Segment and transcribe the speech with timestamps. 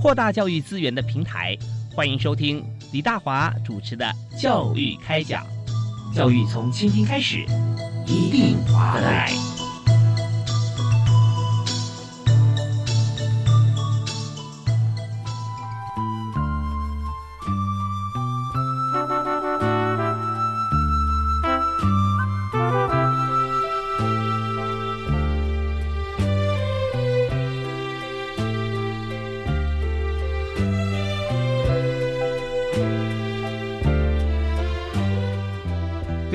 [0.00, 1.54] 扩大教育资源的平台，
[1.94, 4.06] 欢迎收听李大华主持的
[4.40, 5.46] 《教育开讲》，
[6.16, 7.44] 教育从倾听开始，
[8.06, 9.30] 一定划得来。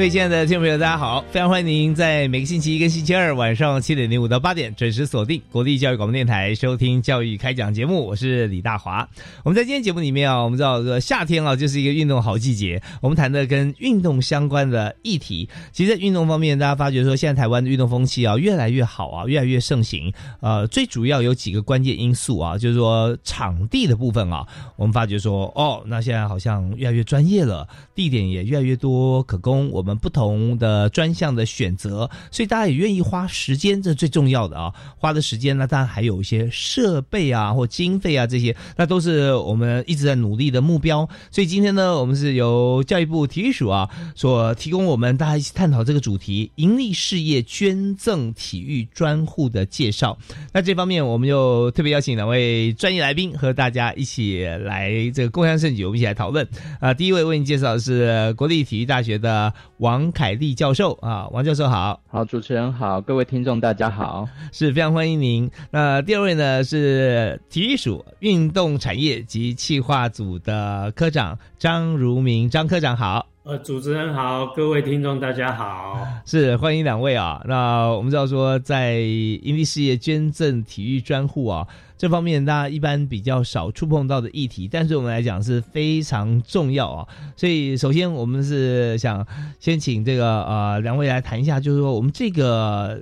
[0.09, 1.25] 亲爱的听众朋友，大家好！
[1.31, 8.05] 非常欢迎您在每个星期一跟星期二晚上七点零五到八点准时锁定国立教育广播电台收听教育开讲节目。
[8.05, 9.07] 我是李大华。
[9.43, 12.79] 我们在今天节目里面啊，我们知道这个夏天啊就是一个运动好季节。
[13.01, 20.13] 我们谈的跟运动相关的议题，其实在运动方面，大家发觉说现在台湾的运动风气啊越来越好啊，越来越盛行。
[20.39, 24.45] 呃，最主要有几个关键因素啊，就是说场地的部分啊，
[24.75, 34.73] 我们发觉说哦，那现在好像越来越专业了，地点也越来越多可供我们不同的专项的选择，所以大家也愿意花时间，这是最重要的啊。
[34.97, 41.07] 花的时间呢，当然还有一些设备啊或经费啊这些，那都是我们一直在努力的目标。
[41.31, 50.17] 所以今天呢，我们是由教育部体育署啊所提供我们大家一起探讨这个主题——盈利事业捐赠体育专户的介绍。
[50.53, 56.47] 那这方面，我们又特别邀请两位专业来宾和大家一起来这个共襄盛举，我们一起来讨论。
[56.79, 59.53] 啊，第一位为你介绍的是国立体育大学的
[59.85, 65.47] 王凯丽教授啊，王教授好，好，主持人好，各位听众大家好，是非常欢迎您。
[65.69, 73.27] 那第二位呢是体育署运动产业及企划组的科长张如明，张科长好。
[73.43, 77.39] 呃，主持人好，各位听众大家好，是欢迎两位啊。
[77.45, 87.07] 那我们知道说，在盈利事业捐赠体育专户啊这方面，大家一般比较少触碰到的议题，但是我们来讲是非常重要啊。
[87.35, 89.25] 所以，首先我们是想
[89.59, 93.01] 先请这个呃两位来谈一下，就是说我们这个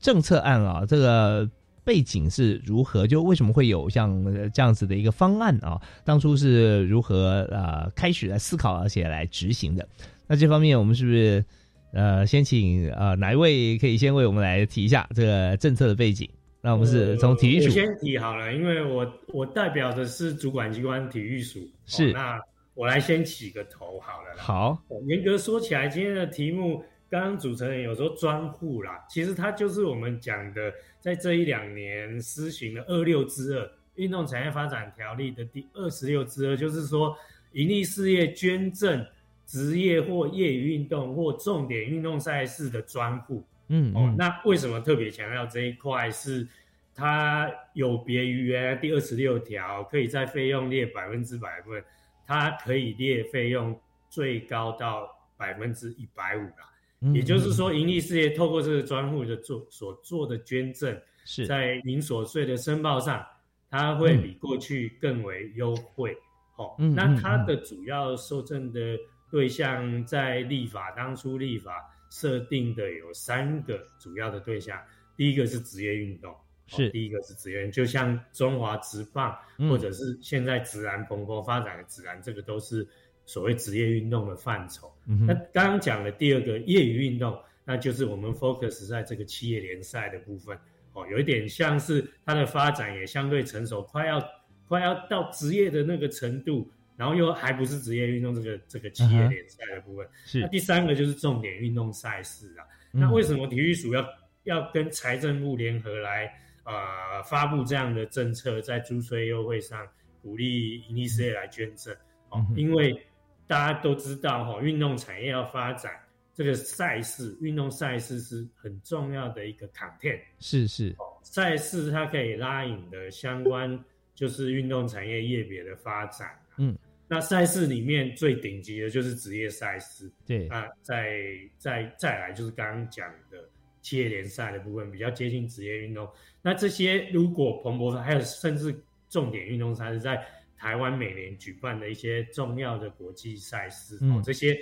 [0.00, 1.48] 政策案啊，这个。
[1.86, 3.06] 背景是如何？
[3.06, 4.10] 就为什么会有像
[4.52, 5.80] 这样子的一个方案啊？
[6.04, 9.88] 当初是如何呃开始来思考而且来执行的？
[10.26, 11.44] 那这方面我们是不是
[11.92, 16.28] 呃先请呃哪一位可以先为我们来提一下这个政策的背景？
[16.66, 22.42] 那我们是从体育署先提好了，因为我我代表的是主管机关体育署，是那
[22.74, 24.36] 我来先起个头好了。
[24.36, 26.82] 好，严格说起来，今天的题目。
[27.08, 37.16] 刚刚主持人有说专户啦，其实它就是我们讲的，在这一两年施行的二六之二运动产业发展条例的第二十六之二，就是说
[37.52, 39.06] 盈利事业捐赠
[39.46, 43.44] 职业或业余运动或重点运动赛事的专户。
[43.68, 46.10] 嗯，哦，那为什么特别强调这一块？
[46.10, 46.46] 是
[46.94, 51.84] 它有别于原来第二十六条，可以在费用列百分之百分，
[52.26, 53.78] 它可以列费用
[54.08, 57.12] 最高到百分之一百五啦。
[57.12, 63.24] 也就是说，盈利事业透过这个专户的做所做的捐赠，是在营所税的申报上，
[63.70, 66.16] 它会比过去更为优惠。
[66.54, 68.98] 好，那它的主要受赠的
[69.30, 74.80] 对象，在立法当初立法设定的有三个主要的对象，
[75.16, 76.34] 第一个是职业运动，
[76.66, 79.36] 是第一个是职业，就像中华职棒，
[79.68, 82.86] 或者是现在自然蓬勃发展的自然，这个都是。
[83.28, 90.56] 所谓职业运动的范畴，那刚刚讲的第二个业余运动，那就是我们 focus 在这个企业联赛的部分，
[90.92, 94.22] 哦，有一点像是它的发展也相对成熟，快要
[94.68, 100.08] 快要到职业的那个程度，然后又还不是职业运动这个这个企业联赛的部分。
[100.24, 100.40] 是。
[100.40, 102.64] 那第三个就是重点运动赛事啊。
[102.90, 104.06] 那为什么体育署要
[104.44, 106.32] 要跟财政部联合来
[106.64, 109.86] 呃发布这样的政策，在租税优惠上
[110.22, 111.94] 鼓励盈利事业来捐赠？
[112.30, 112.98] 哦，因为
[113.46, 115.92] 大家都知道哈，运动产业要发展，
[116.34, 120.20] 这个赛事，运动赛事是很重要的一个 content。
[120.40, 123.78] 是是，赛事它可以拉引的相关
[124.14, 126.30] 就是运动产业业别的发展。
[126.56, 126.76] 嗯，
[127.08, 130.10] 那赛事里面最顶级的就是职业赛事。
[130.26, 131.20] 对，啊再
[131.56, 133.48] 再再来就是刚刚讲的
[133.82, 136.08] 企业联赛的部分，比较接近职业运动。
[136.42, 138.74] 那这些如果蓬勃，还有甚至。
[139.08, 140.20] 重点运动赛事，在
[140.58, 144.58] 台湾每年举办的一些重要的国际赛事哦，这些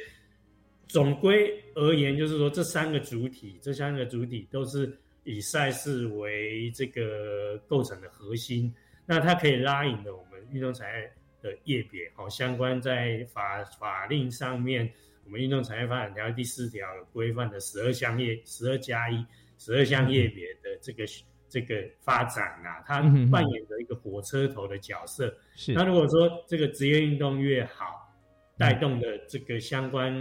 [0.86, 8.72] 总归而言，就是说这三个主体，这三个主体都是以赛事为这个构成的核心，
[9.06, 11.10] 那它可以拉引的我们运动产业
[11.44, 14.92] 的业别，好，相关在法法令上面，
[15.24, 19.24] 我们运动产业发展条例第四条有规范的十二项业，十二加一，
[19.58, 21.04] 十二项业别的这个。
[21.46, 23.00] 这个发展啊，它
[23.30, 25.32] 扮演着一个火车头的角色。
[25.54, 25.72] 是。
[25.72, 28.12] 那如果说这个职业运动越好，
[28.58, 30.12] 带动的这个相关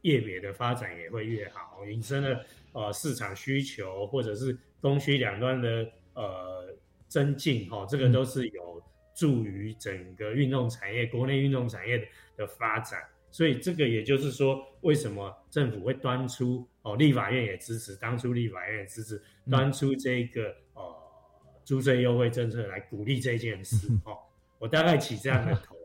[0.00, 2.42] 业别的发展也会越好，引申了
[2.72, 6.74] 呃市场需求或者是供需两端的呃
[7.06, 8.82] 增进哈，这个都是有
[9.14, 12.04] 助于整个运动产业、国内运动产业的
[12.36, 13.02] 的发展。
[13.30, 20.82] 所以这个也就是说，为什么政府会端出哦，立法院也支持，当初立法院也支持端出这个呃
[21.64, 24.18] 租税优惠政策来鼓励这件事 哦，
[24.58, 25.76] 我大概起这样的头。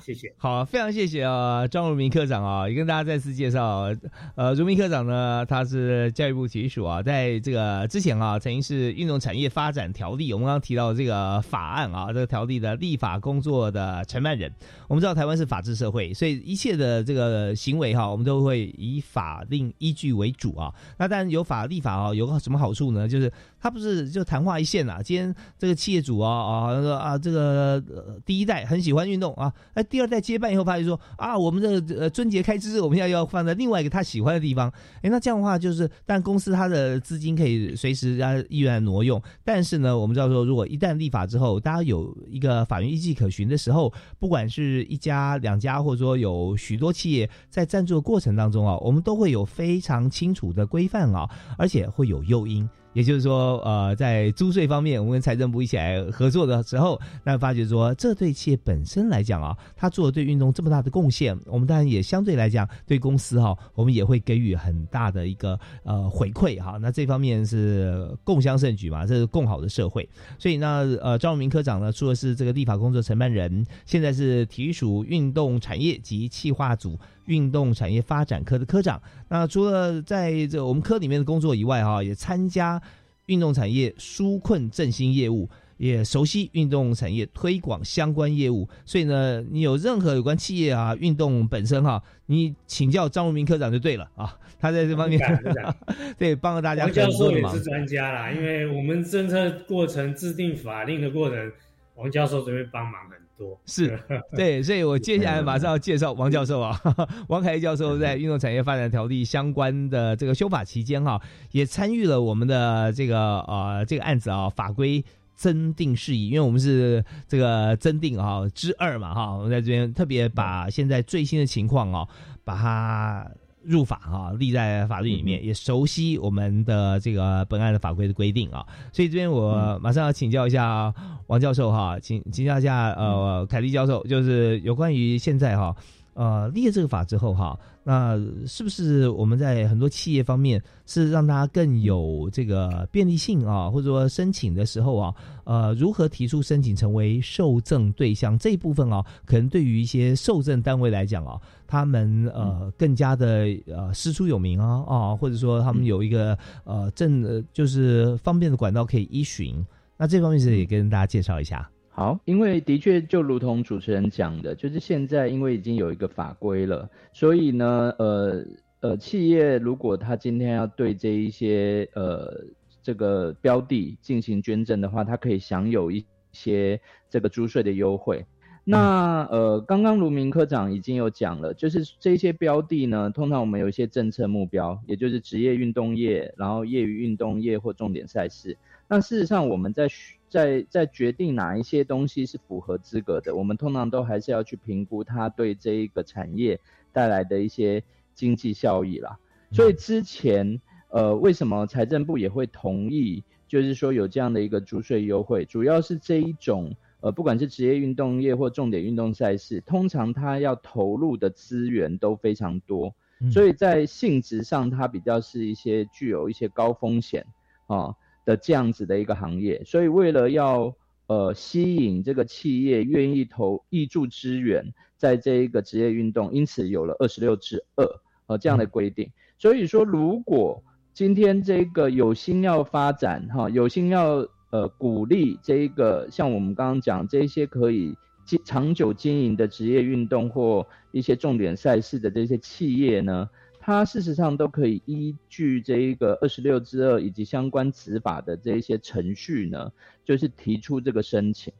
[0.00, 0.32] 谢谢。
[0.38, 3.88] 好，非常谢谢啊，张如明科长啊，也跟大家再次介绍，
[4.34, 14.50] 呃，如明科长呢，他是教育部体育署啊，在这个之前啊，曾经是运动产业发展条例，我们刚刚提到这个法案啊，这个条例的立法工作的承办人。
[14.88, 20.72] 我们知道台湾是法治社会，所以一切的这个行为哈，我们都会以法令依据为主啊。
[20.98, 23.06] 那当然有法立法啊，有个什么好处呢？
[23.06, 23.30] 就是
[23.66, 25.00] 他不是就昙花一现啊。
[25.02, 27.82] 今天这个企业主啊啊说啊，这个
[28.24, 29.52] 第一代很喜欢运动啊。
[29.74, 34.72] 哎，第二代接班以后，发现说啊，我们的呃春节开支，我们现在要放在另外一个他喜欢的地方。
[35.02, 39.20] 哎，那这样的话，就是但公司他的资金可以随时啊意愿挪用。
[39.42, 51.28] 但是呢，我们知道说，如果一旦立法之后，大家有一个法院依据可循的时候，不管是一家、两家，或者说有许多企业在赞助的过程当中啊，我们都会有非常清楚的规范啊，
[51.58, 52.68] 而且会有诱因。
[52.96, 66.78] 也就是说，呃，在租税方面，我们跟财政部一起来合作的时候，那发觉说，这对企业本身来讲啊，他做对运动这么大的贡献，我们当然也相对来讲，对公司哈，我们也会给予很大的一个呃回馈哈。
[66.80, 70.08] 那这方面是共襄盛举嘛，这是共好的社会。
[70.38, 76.98] 所以呢，呃，张荣明科长呢，除了是这个立法工作承办人，现在是体育署运动产业及企划组。
[77.26, 82.80] 运动产业发展科的科长，那除了在这我们科里面的工作以外，哈，也参加
[83.26, 88.68] 运动产业纾困振兴业务，也熟悉运动产业推广相关业务。
[88.84, 95.20] 所以呢，你有任何有关企业啊、运动本身哈， 你请教张如明科长就对了啊， 他在这方面
[96.16, 96.84] 对帮了大家。
[96.84, 101.52] 王教授也是专家啦，因为我们政策过程制定法令的过程，
[101.96, 103.16] 王教授这边帮忙的。
[103.36, 103.58] 多。
[103.66, 103.98] 是
[104.34, 106.80] 对，所以我接下来马上要介绍王教授啊，
[107.28, 111.20] 王凯教授在运动产业发展条例相关的这个修法期间哈，
[111.52, 115.04] 也参与了我们的这个呃这个案子啊法规
[115.34, 122.08] 增定事宜，因为我们是这个增定啊之二嘛哈，我们在这边特别把现在最新的情况啊
[122.44, 123.30] 把它。
[123.66, 130.94] 入法啊，立在法律里面，也熟悉我们的这个本案的法规的规定啊，所以这边我马上要请教一下
[131.26, 135.74] 王教授哈，请请教一下呃凯利教授，就是有关于现在哈。
[136.16, 138.16] 呃，立了这个法之后哈，那
[138.46, 145.14] 是不是我们在很多企业方面是让它更有这个便利性啊，或者说申请的时候啊，
[145.44, 159.62] 呃，如何提出申请成为受赠对象这一部分啊，可能对于一些受赠单位来讲啊，他们呃更加的呃师出有名啊啊，或者说他们有一个呃正就是方便的管道可以依循，
[159.98, 161.70] 那这方面是也跟大家介绍一下。
[161.96, 168.44] 好，因为的确就如同主持人讲的，就是现在因为已经有一个法规了，所以呢，呃
[168.80, 172.44] 呃，企业如果他今天要对这一些呃
[172.82, 178.26] 这个标的进行捐赠的话，他可以享有一些这个租税的优惠。
[178.62, 188.58] 那呃，刚刚卢明科长已经有讲了，就是这些标的呢，通常我们有一些政策目标，也就是职业运动业，然后业余运动业或重点赛事。
[188.86, 189.88] 那事实上我们在
[190.28, 196.60] 在在决定哪一些东西是符合资格的，我们通常都还是要去评估它对这一个产业
[196.92, 197.82] 带来的一些
[198.14, 199.18] 经济效益啦。
[199.52, 212.92] 所以之前，呃，为什么财政部也会同意，就是说有这样的一个租税优惠，主要是这一种，呃，不管是职业运动业或重点运动赛事，通常它要投入的资源都非常多，
[213.30, 217.24] 所以在性质上它比较是一些具有一些高风险
[217.68, 217.94] 啊。
[218.26, 220.74] 的这样子的一个行业，所以为了要
[221.06, 227.86] 呃吸引这个企业愿意投挹注资源在这一个职业运动，因此有了二十六之二
[228.26, 229.10] 呃这样的规定。
[229.38, 243.28] 所以说，如果今天这个有心要发展哈，有心要呃鼓励这一个像我们刚刚讲这些可以经长久经营的职业运动或一些重点赛事的这些企业呢，
[243.66, 249.72] 它事实上都可以依据这一个二十六之二以及相关执法的这一些程序呢，
[250.04, 251.52] 就是提出这个申请。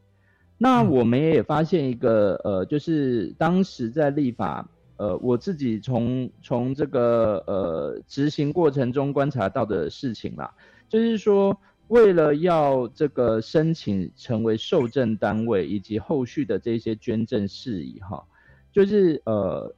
[0.57, 4.69] 那我们也发现一个呃，就是当时在立法。
[4.99, 10.55] 呃，我自己从从这个呃执行过程中观察到的事情啦，
[10.89, 18.25] 就是说，为了要这个申请成为受赠单位以及后续的这些捐赠事宜哈，
[18.73, 19.75] 就是呃，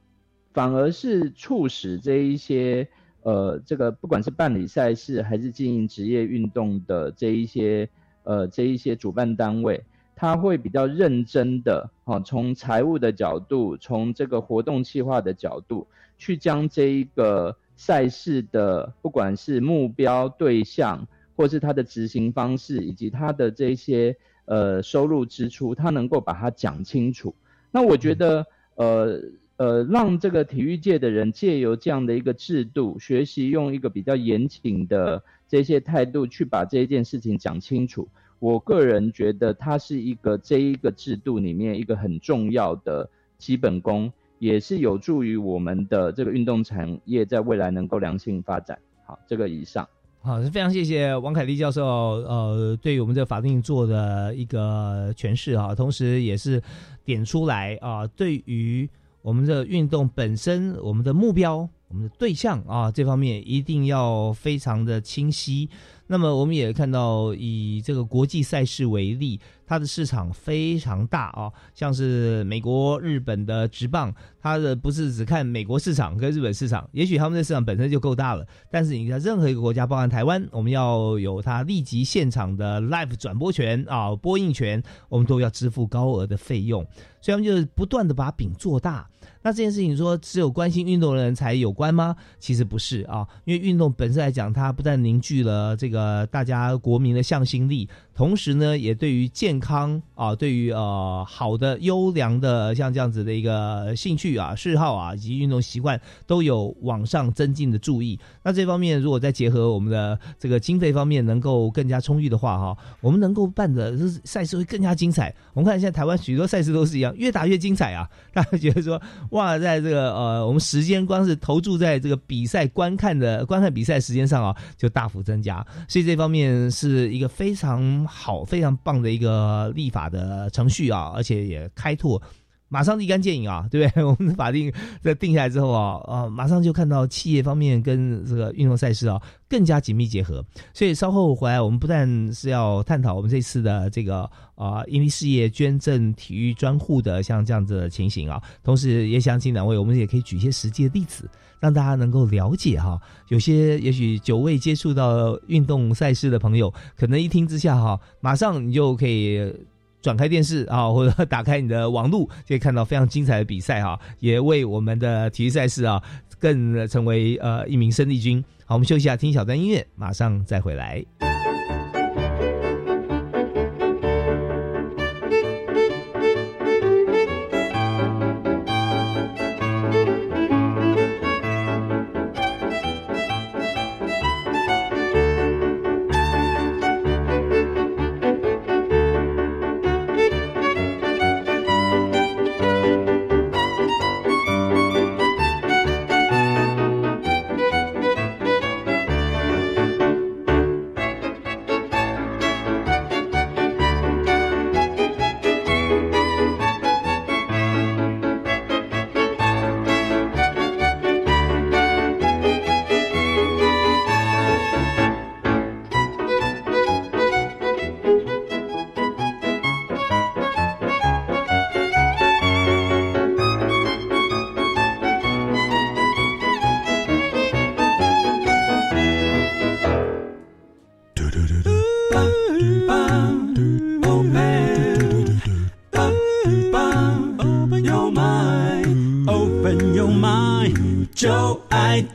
[0.53, 2.87] 反而是促使这一些
[3.23, 7.89] 呃这个不管是办理赛事还是经营职业运动的这一些
[8.23, 9.83] 呃这一些主办单位。
[10.21, 15.87] 他会比较认真的，哈，从财务的角度，从这个活动计划的角度，
[16.17, 24.13] 去将这一个赛事的，不管是目标对象，或是它的执行方式，以及它的这些
[24.43, 27.33] 呃收入支出，他能够把它讲清楚。
[27.71, 29.21] 那我觉得，呃
[29.59, 38.07] 呃，让这个体育界的人借由这样的一个制度，学习用一个比较严谨的这些态度，去把这一件事情讲清楚。
[38.39, 48.79] 我个人觉得它是一个这一个制度里面一个很重要的基本功，也是有助于我们的这个运动产业在未来能够良性发展。
[49.03, 49.85] 好，这个以上，
[50.21, 56.63] 好，非常谢谢王凯丽教授，呃，对于我们这个法定做的一个诠释啊，同时也是
[57.03, 58.89] 点出来啊，对于
[59.21, 65.69] 我们的运动本身，我们的目标、我们的对象啊，这方面一定要非常的清晰。
[66.07, 74.11] 那么我们也看到，以这个国际赛事为例，它的市场非常大啊，像是美国、日本的直棒，
[74.41, 78.43] 它的不是只看美国市场跟日本市场，也许他们的市场本身就够大了。
[78.71, 86.83] 但是你在任何一个国家，包含台湾，我们要有它立即现场的 live 转播权啊，播映权，我们都要支付高额的费用，
[87.21, 89.07] 所以他们就是不断的把饼做大。
[89.41, 92.15] 那这件事情说只有关心运动的人才有关吗？
[92.39, 97.87] 其实不是啊，因为运动本身来讲，它不但凝聚了这个大家国民的向心力。
[98.13, 108.19] 同时呢，也对于健康啊，对于呃好的优良的像这样子的一个兴趣啊、嗜好啊，以及运动习惯都有往上增进的注意。
[108.43, 115.33] 那这方面如果再结合我们的这个经费方面能够更加充裕的话，哈，我们能够办的赛事会更加精彩。
[115.53, 118.09] 我们看现在台湾许多赛事都是一样，越打越精彩啊！
[118.33, 125.65] 大家觉得说哇，在这个呃我们时间光是投注在这个比赛观看的观看比赛时间上啊，就大幅增加。
[125.87, 128.07] 所以这方面是一个非常。
[128.11, 132.21] 好，非常棒的一个立法的程序啊，而且也开拓，
[132.69, 134.03] 马上立竿见影啊， 对不对？
[134.05, 134.71] 我们的法定
[135.01, 140.43] 在定下来之后啊，啊，马上就看到企业方面跟这个运动赛事啊更加紧密结合。
[140.73, 151.29] 所以稍后回来，我们不但是要探讨我们这次的这个啊，盈利事业捐赠体育专户的像这样子的情形啊，同时也想请两位，我们也可以举一些实际的例子。
[151.61, 152.97] 让大家能够了解哈，
[153.27, 159.53] 有些也许久未接触到运动赛事的朋友，可能一听之下哈，马上你就可以
[160.01, 166.01] 转开电视啊，或者打开你的网络，可以看到非常精彩的比赛哈，也为我们的体育赛事啊，
[166.39, 168.43] 更成为呃一名生力军。
[168.65, 171.03] 好，我们休息一下，听小段音乐，马上再回来。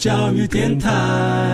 [0.04, 1.53] 教育电台。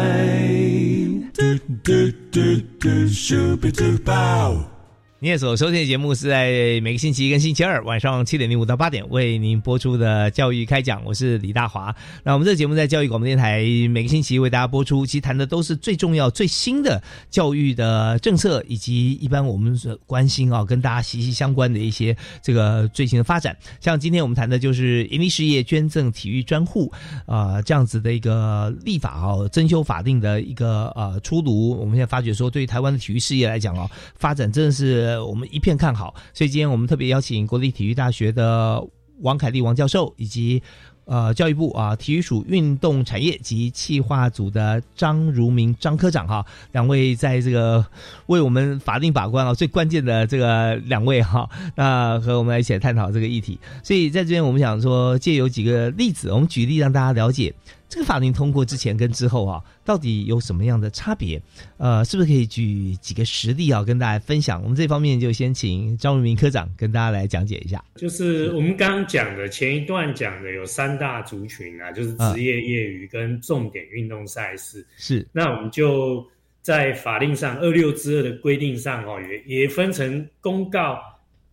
[5.22, 11.94] 你也所收听的节目是在每个星期一跟星期二晚上七点零五到八点为您播出的教育开讲，我是李大华。
[12.24, 23.54] 那我们这个节目在教育广播电台每个星期为大家播出，其实谈的都是最重要、最新的教育的政策，以及一般我们所关心啊，跟大家息息相关的一些这个最新的发展。
[23.78, 26.90] 像今天我们谈的就是盈利事业捐赠体育专户
[27.26, 31.78] 啊这样子的一个立法啊，增修法定的一个呃出炉。
[31.78, 33.86] 我们现在发觉说，对于台湾的体育事业来讲啊，
[34.16, 35.09] 发展真的是。
[35.10, 38.80] 呃，我们一片看好，所以今天我们特别邀请国立体育大学的
[39.22, 40.62] 王凯丽王教授，以及
[41.04, 47.84] 呃教育部啊体育署运动产业及企划组的张如明张科长哈，两位在这个
[48.26, 53.58] 为我们法定把关啊最关键的这个两位哈，那和我们一起来探讨这个议题。
[53.82, 57.52] 所以在这边我们想说，借有几个例子，我们举例让大家了解。
[57.90, 61.42] 这个法令通过之前跟之后啊，到底有什么样的差别？
[61.76, 64.62] 呃，是不是可以举几个实例啊，跟大家分享？
[64.62, 67.84] 我们这方面就先请张文明科长跟大家来讲解一下。
[67.96, 74.86] 就是我们刚刚讲的前一段讲的有三大族群啊，就是职业、业余跟重点运动赛事。
[74.96, 76.24] 是，那我们就
[76.62, 80.96] 在法令上二六之二的规定上哦，也也分成公告、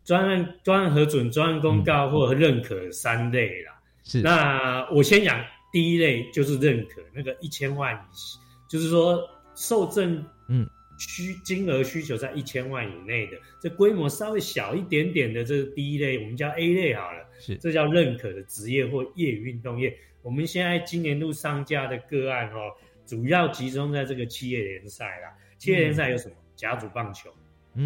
[0.05, 3.73] 专案、专案核准、专案公告或认可三类啦。
[4.03, 5.43] 是，那我先讲。
[5.71, 19.95] 第一类就是认可那个一千万以，就是说受赠嗯需金额需求在一千万以内的，这规模稍微小一点点的，这是第一类，我们叫 A 类好了，是这叫认可的职业或业余运动业。
[20.23, 22.71] 我们现在今年度上架的个案哦，
[23.05, 25.37] 主要集中在这个企业联赛啦。
[25.57, 26.35] 企业联赛有什么？
[26.55, 27.29] 甲组棒球，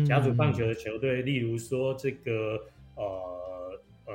[0.08, 2.58] 甲组棒球的球队，例如说这个
[2.96, 3.04] 呃
[4.06, 4.14] 呃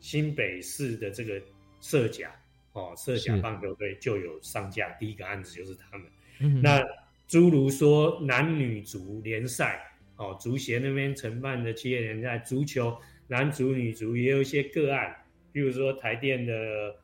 [0.00, 1.38] 新北市的这个
[1.82, 2.34] 社甲。
[2.76, 6.06] 哦，设甲棒球队就有上架，第一个案子就是他们。
[6.62, 6.84] 那
[7.26, 9.82] 诸如说男女足联赛，
[10.16, 12.94] 哦，足协那边承办的企业联赛，足球
[13.28, 15.16] 男足、女足也有一些个案，
[15.52, 16.94] 比如说台电的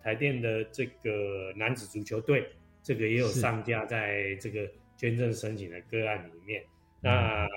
[0.00, 2.48] 台电的这个男子足球队，
[2.80, 6.62] 这个也有上架在这个捐赠申请的个案里面。
[7.00, 7.48] 那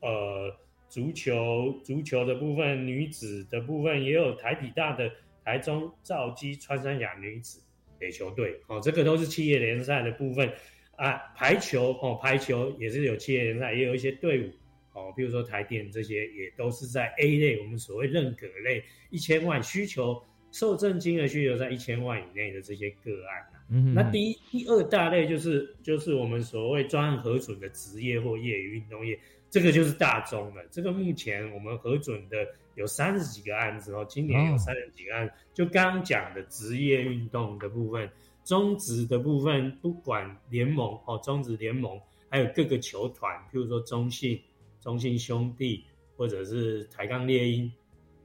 [0.00, 0.54] 呃，
[0.90, 5.10] 足球足球的部分，女子的部分也有台体大的。
[5.46, 7.62] 台中兆基穿山甲女子
[8.00, 10.52] 垒球队，哦，这个都是企业联赛的部分
[10.96, 11.12] 啊。
[11.36, 14.50] 排球，哦，排球也是有企业联赛，也有一些队伍，
[14.92, 23.62] 哦，比如说台电这些，也都是在 A 类，我们所谓认可类，一千万需求受赠金额需求在一千万以内的这些个案啊。
[23.70, 29.16] 嗯，那第一、第二大类就是就是我们所谓专案核准的职业或业余运动业，
[29.48, 30.66] 这个就是大宗了。
[30.72, 32.36] 这个目前我们核准的。
[32.76, 38.08] 有三十几个案子哦，今年有三十几个案，就刚刚讲的职业运动的部分，
[38.44, 44.40] 中职的部分，不管联盟哦，中职联盟，还有各个球团，譬如说中信、
[44.78, 45.84] 中信兄弟，
[46.16, 47.72] 或者是台钢猎鹰，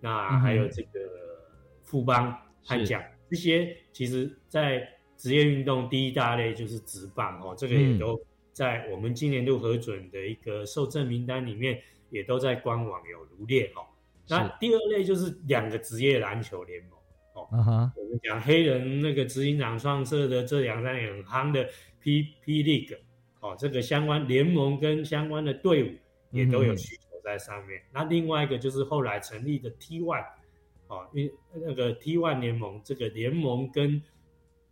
[0.02, 1.00] 那还有这个
[1.84, 4.86] 富邦悍将，这些其实在
[5.16, 8.20] 职业运动第一大类就是职棒哦，这个也都
[8.52, 13.88] 在我们今年度核准的一个受证名单里面，也都在官网有罗列哦。
[14.30, 16.92] 那第二类就是两个职业篮球联盟
[17.34, 21.68] 哦，我们讲黑人那个执行长创设的这两三年很夯的
[22.00, 22.98] P P League
[23.42, 25.96] 哦，这个相关联盟跟相关的队伍
[26.30, 27.82] 也都有需求在上面。
[27.92, 30.26] 那另外一个就是后来成立的 T One
[30.88, 34.02] 哦，因那个 T One 联盟这个联盟跟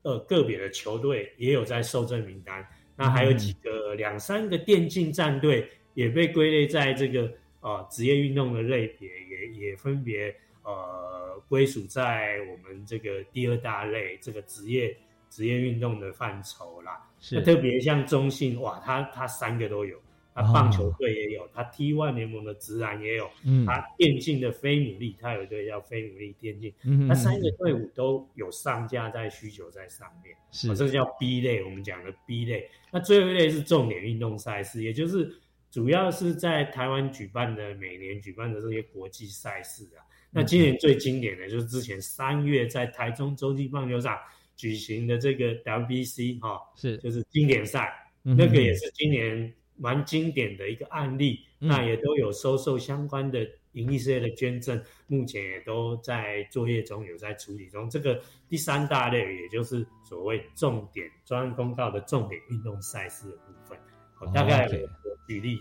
[0.04, 2.66] 呃个别的球队也有在受证名单。
[2.96, 7.30] 那还有几个两三个电竞战队也被归类在这个。
[7.62, 14.96] 啊，职业运动的类别也也分别呃归属在我们这个第二大类这个职业
[15.30, 17.08] 职业运动的范畴啦。
[17.20, 19.98] 是，特别像中信哇，他他三个都有，
[20.34, 32.70] 他棒球队也有，他 T One 联盟的直男也有，嗯，他电竞的非努力，他有一队叫非努力电竞，嗯，他三个队伍都有上架在需求在上面，是，这个叫 B 类，我们讲的 B 类。
[32.92, 35.34] 那最后一类是重点运动赛事，也就是。
[35.72, 40.02] 主要是在台湾举办的每年举办的这些国际赛事啊，
[40.32, 44.18] 那今年最经典的就是之前三月在台中洲际棒球场
[44.56, 57.88] 举行的这个 WBC 哈，是就是经典赛，那个也是今年蛮经典的一个案例，那也都有收受相关的盈利事业的捐赠，目前也都在作业中有在处理中。
[57.88, 64.68] 这个第三大类也就是所谓重点专案公告的重点运动赛事的部分，大概。
[65.30, 65.54] 举例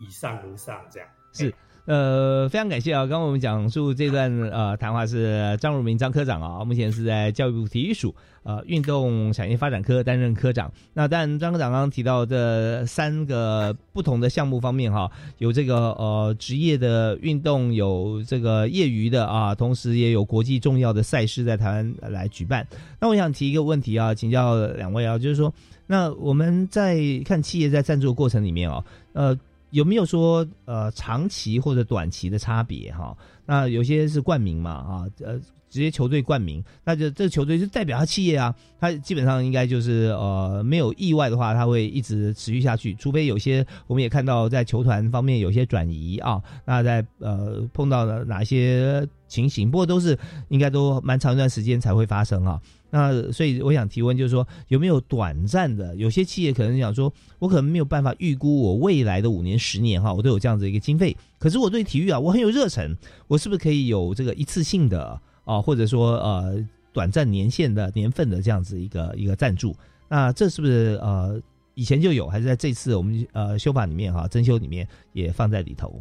[0.00, 1.54] 以以上如上这样是，
[1.84, 3.02] 呃，非常感谢啊！
[3.02, 10.72] 刚刚我们讲述这段呃谈话是张如明张科长啊，目前是在教育部体育署呃运动产业发展科担任科长。
[10.92, 15.08] 那但张科长刚刚提到这三个不同的项目方面哈，
[15.38, 22.66] 有这个呃职业的运动，有这个业余的啊，同时也有国际重要的赛事在台湾来举办。
[23.00, 25.52] 那我想提一个问题啊，请教两位啊，就是说，
[25.86, 29.38] 那我们在看企业在赞助的过程里面啊，呃。
[29.72, 33.16] 有没有说呃长期或者短期的差别哈？
[33.46, 35.38] 那有些是冠名嘛啊呃
[35.70, 50.18] 直接球队冠名，那就这个球队就代表他企业啊，他基本上应该就是呃没有意外的话，他会一直持续下去，除非有些我们也看到在球团方面有些转移啊，那在呃碰到了哪些情形，不过都是
[50.50, 52.60] 应该都蛮长一段时间才会发生啊。
[52.90, 55.96] 那所以我想提问，就是说有没有短暂的？
[55.96, 61.16] 有些企业可能想说，我可能没有办法预估我未来的五年、十年哈，我都有这样子一个经费。
[61.38, 62.94] 可是我对体育啊，我很有热忱，
[63.28, 69.74] 我是不是可以有这个一次性的啊，或者说呃短暂年限的年份的这样子一个一个赞助？
[70.10, 71.40] 那这是不是呃
[71.72, 75.98] 以前就有，还是在这次我们呃修法里面哈，增修里面也放在里头？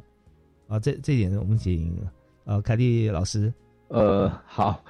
[0.67, 1.95] 啊，这这点我们请
[2.45, 3.53] 呃凯蒂老师。
[3.89, 4.83] 呃，好，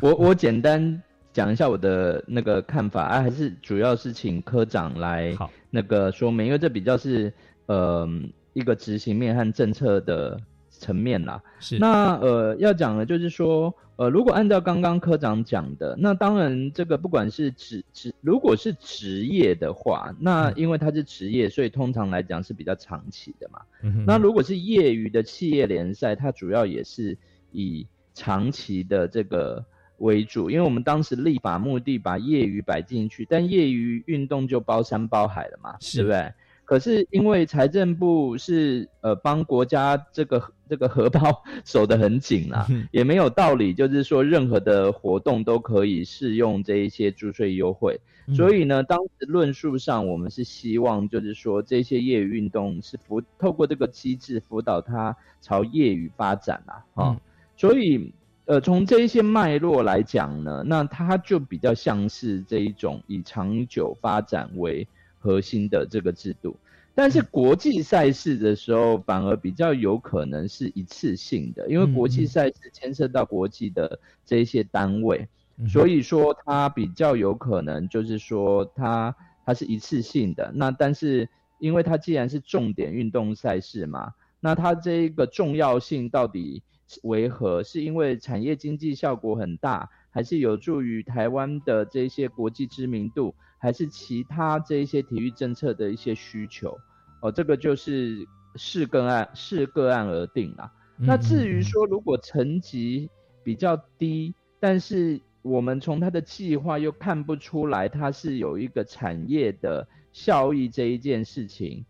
[0.00, 1.02] 我我简单。
[1.30, 5.36] 讲一下我的那个看法啊，还是主要是请科长来
[5.70, 7.32] 那个说明，因为这比较是
[7.66, 8.08] 呃
[8.54, 10.40] 一个执行面和政策的
[10.78, 11.42] 层面啦。
[11.60, 23.60] 是那呃要讲的就是说，呃如果按照刚刚科长讲的，那当然这个不管是职职如果是职业的话，那因为它是职业，所以通常来讲是比较长期的嘛。
[24.06, 27.18] 那如果是业余的企业联赛，它主要也是
[27.52, 29.64] 以长期的这个。
[29.98, 36.32] 为主，因为我们当时立法目的把业余摆进去，但业余运动就包山包海了嘛，对不对？
[36.68, 47.98] 可是因为财政部是呃帮国家这个这个荷包 守得很紧啦，也没有道理，就是说任何的活动都可以适用这一些注税优惠。
[48.36, 57.20] 所以呢，当时论述上我们是希望，就是说这些业余运动是辅透过这个机制辅导它朝业余发展啦啊，哈，
[57.56, 58.12] 所以。
[58.48, 66.56] 呃，从这一些脉络来讲呢，那它就比较像是这一种以长久发展为核心的这个制度，
[66.94, 75.28] 但是国际赛事的时候，反而比较有可能是一次性的，因为国际赛事牵涉到国际的这一些单位，
[75.68, 80.52] 所以说它比较有可能就是说它它是一次性的。
[80.54, 81.28] 那但是
[81.58, 86.62] 因为它既然是重点运动赛事嘛，那它这一个重要性到底？
[87.02, 87.62] 为何？
[87.62, 96.76] 是因为产业经济效果很大，还是有助于台湾的这些国际知名度，还是其他这一些体育政策的一些需求？
[97.22, 98.26] 哦，这个就是
[98.56, 100.72] 视个案视个案而定啦。
[100.96, 103.08] 那至于说，如果成绩
[103.44, 111.84] 比较低，但是我们从他的计划又看不出来他是有一个产业的效益这一件事情。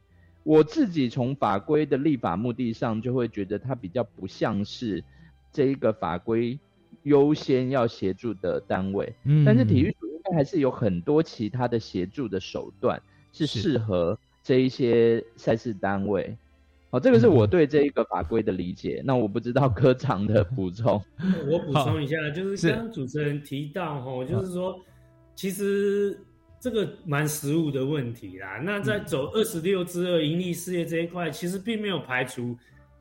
[0.44, 5.02] 我自己从法规的立法目的上，就会觉得它比较不像是
[5.50, 6.58] 这一个法规
[7.08, 9.12] 优先要协助的单位。
[9.24, 16.36] 嗯，但是体育署应该还是有很多其他的协助的手段，是适合这一些赛事单位。
[16.90, 19.02] 好，这个是我对这一个法规的理解。
[19.04, 21.02] 那我不知道科长的补充。
[21.50, 24.78] 我补充一下，就是刚刚主持人提到哈，就是说
[25.34, 26.16] 其实。
[26.60, 28.60] 这个蛮实务的问题啦。
[28.64, 32.58] 那在走二十六之二盈利事业这一块，其实并没有排除，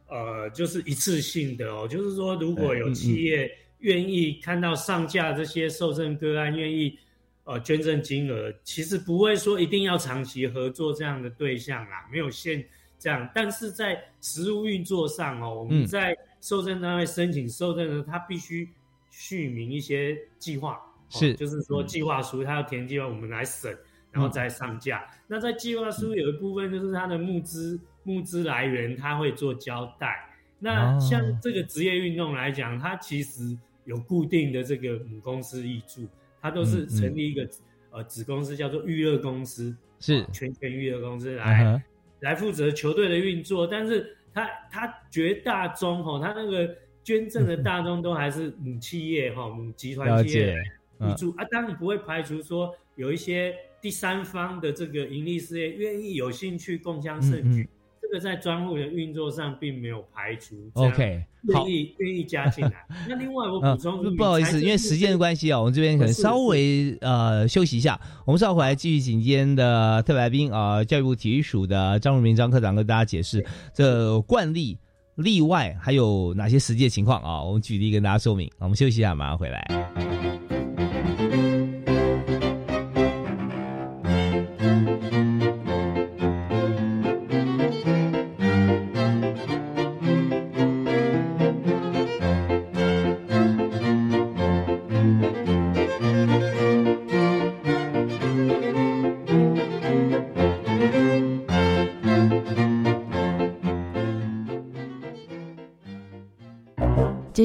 [0.09, 1.87] 呃，就是一次性的哦。
[1.89, 6.97] 就是说，如果有企业愿意看到上架这些受赠个案，愿意
[7.43, 12.65] 呃捐赠金额，其实不会说一定要长期合作这样的对象啦，没有限
[12.97, 13.29] 这样。
[13.35, 18.67] 但是在实务运作上哦，我们在受赠单位申请受赠的，他必须
[19.11, 20.79] 续明一些计划。
[21.09, 23.77] 是，就是说计划书，他要填计划，我们来审，
[24.11, 25.07] 然后再上架。
[25.25, 30.29] 那在计划书有一部分就是他的募资募资来源，他会做交代。
[30.59, 36.07] 那像这个职业运动来讲，它其实有固定的这个母公司挹注，
[36.39, 37.49] 它都是成立一个
[37.89, 40.23] 呃子公司，叫做娱乐公司，是。
[40.31, 41.81] 全权娱乐公司来
[42.19, 43.65] 来负责球队的运作。
[43.65, 50.55] 但是它它绝大宗哈，它那个捐赠的大宗都还是母企业哈，母集团企业。
[50.99, 57.69] 补助啊，当然不会排除说有一些第三方的这个盈利事业愿意有兴趣共襄盛举，
[58.09, 60.55] 这个在专户的运作上并没有排除。
[60.73, 62.85] OK，愿意愿意加进来。
[63.07, 74.77] 那另外我补充，不好意思，因为时间的关系啊，我们这边可能稍微呃休息一下，我们稍后回来继续请今天的特来宾啊，教育部体育署的张如明张科长跟大家解释这惯例。
[75.15, 77.41] 例外还有哪些实际情况啊？
[77.41, 78.47] 我们举例跟大家说明。
[78.59, 79.67] 我们休息一下，马上回来。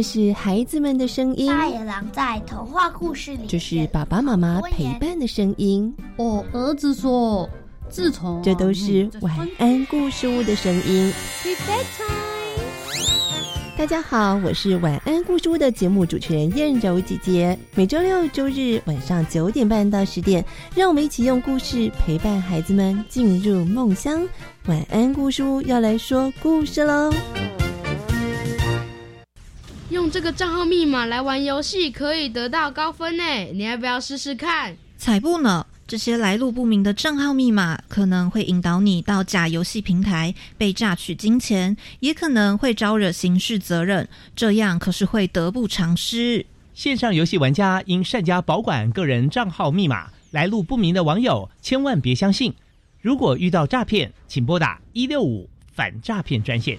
[0.02, 1.46] 这是孩子们的声音。
[1.46, 3.46] 大野狼在童话故事里。
[3.46, 5.94] 这是爸爸妈妈陪伴的声音。
[6.16, 7.48] 我儿子说
[7.88, 11.12] ：“自从……”这都是晚安故事屋的声音。
[13.78, 17.56] 大家好，我是晚安故事屋的节目主持人燕柔姐姐。
[17.76, 24.26] 每周六、周日晚上九点半到十点，让我们一起用故事陪伴孩子们进入梦乡。
[24.66, 27.14] 晚安故事屋要来说故事喽。
[30.12, 33.22] 用这个账号密码来玩游戏可以得到高分呢，
[33.54, 34.76] 你要不要试试看？
[34.98, 35.66] 才不呢！
[35.86, 46.44] 这些来路不明的账号密码可能会引导你到假游戏平台被榨取金钱，也可能会招惹刑事责任，这样可是会得不偿失。
[46.74, 52.52] 线上游戏玩家应善加保管个人账号密码，来路不明的网友千万别相信。
[53.00, 56.78] 如果遇到诈骗，请拨打一六五反诈骗专线。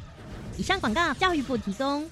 [0.56, 2.08] 以上广告，教育部提供。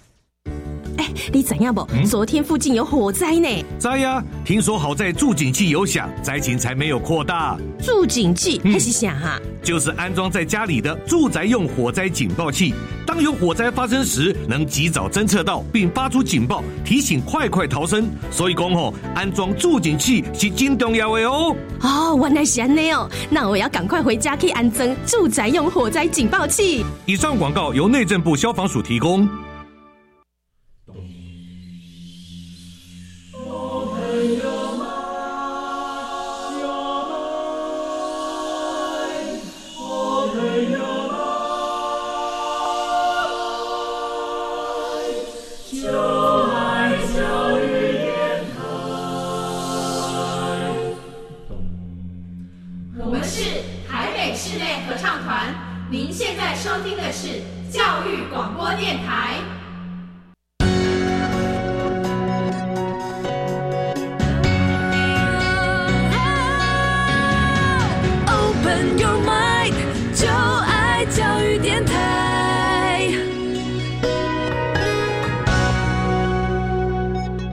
[0.97, 1.87] 哎，你怎样不？
[2.05, 3.47] 昨天附近有火灾呢。
[3.77, 4.23] 灾呀！
[4.43, 7.57] 听说好在助警器有响，灾情才没有扩大。
[7.81, 9.39] 助警器还是响哈？
[9.63, 12.73] 就是安装在家里的住宅用火灾警报器，
[13.05, 18.09] 当有火灾发生时，能及早侦测到并发出警报，提醒快快逃生。
[18.29, 21.55] 所以讲吼，安装助警器是真重要的哦。
[21.81, 26.83] 哦，原来是安尼哦，那我要赶快回家去安装住宅用火灾警报器。
[27.05, 29.27] 以上广告由内政部消防署提供。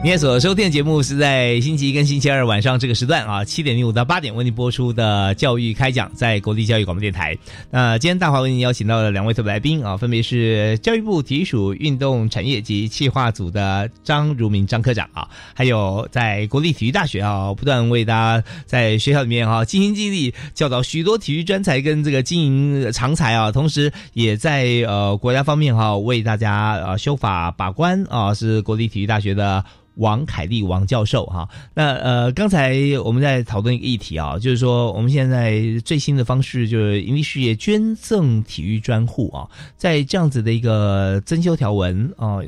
[0.08, 7.36] 今天所收听的节目是在星期一跟星期二晚上这个时段啊，七点零五到八点为您播出的教育开讲，在国立教育广播电台。
[7.70, 29.62] 那今天大华为您邀请到了两位特别来宾啊，分别是教育部体育署运动产业及企划组的张如明张科长啊，还有在国立体育大学啊，不断为大家在学校里面哈尽心尽力教导许多体育专才跟这个经营常才啊，同时也在呃国家方面哈为大家呃修法把关啊，是国立体育大学的。
[29.98, 42.38] 王凯丽王教授哈，那呃，刚才我们在讨论一个议题啊，就是说我们现在最新的方式就是盈利事业捐赠体育专户啊，在这样子的一个增修条文啊。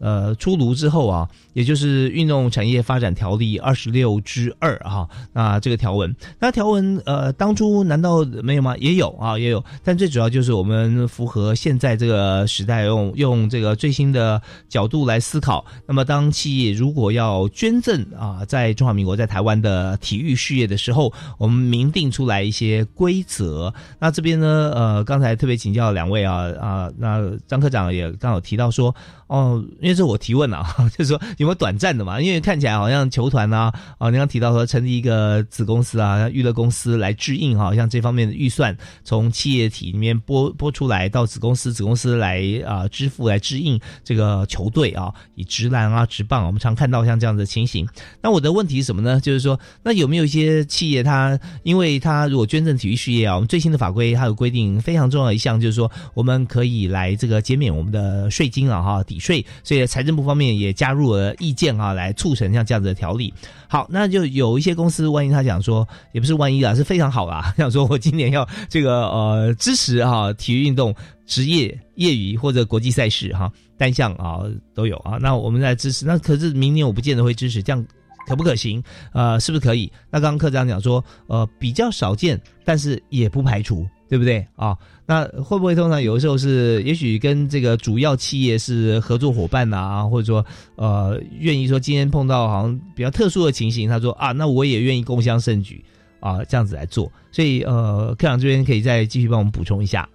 [0.00, 8.76] 呃，出炉之后啊，也就是《运动产业发展条例》二十六之二哈，那这个条文，那条文呃，当初难道没有吗？
[8.76, 15.64] 也有啊，也有，但最主要就是我们符合现在这个时代，用用这个最新的角度来思考。
[15.84, 23.74] 那么，当企业如果要捐赠啊，在中华民国在台湾的体育事业的时候，我们明定出来一些规则。
[23.98, 28.94] 那这边呢，呃，刚才特别请教两位啊啊，那张科长也刚好提到说。
[29.28, 30.64] 哦，因为是我提问了，
[30.96, 32.20] 就是说没有短暂的嘛？
[32.20, 47.86] 因为看起来好像球团啊，啊，你刚提到说成立一个子公司啊，娱乐公司来制应哈，像这方面的预算从企业体里面拨拨出来到子公司，子公司来啊支付来制应这个球队啊，以直篮啊、直棒，我们常看到像这样的情形。
[48.20, 49.20] 那我的问题是什么呢？
[49.20, 59.18] 就是说，那有没有一些企业，它因为它如果捐赠体育事业啊，我们最新的法规它有规定非常重要一项，就是说我们可以来这个减免我们的税金啊，哈，抵。
[59.18, 63.32] 税，所以财政部方面也加入了意见啊，来促成像这样子的条例。
[63.68, 70.94] 好，那就有一些公司，万一他讲说，也不是万一啊，是非常好啦，想说我今年要这个呃支持哈体育运动
[71.26, 74.40] 职业、业余或者国际赛事哈单项啊
[74.74, 76.06] 都有啊，那我们来支持。
[76.06, 77.84] 那可是明年我不见得会支持，这样
[78.26, 78.82] 可不可行？
[79.12, 79.90] 呃，是不是可以？
[80.10, 83.86] 那刚刚科长讲说，呃，比较少见，但是也不排除。
[84.08, 84.76] 对不对啊？
[85.06, 90.44] 那会不会通常有的时候是，也许跟这个主要企业是合作伙伴呐，或者说
[90.76, 95.84] 呃，愿意说今天碰到好像比较特殊的情形，他说啊，那我也愿意共襄盛举
[96.20, 97.10] 啊，这样子来做。
[97.30, 100.08] 所以呃，科长这边可以再继续帮我们补充一下。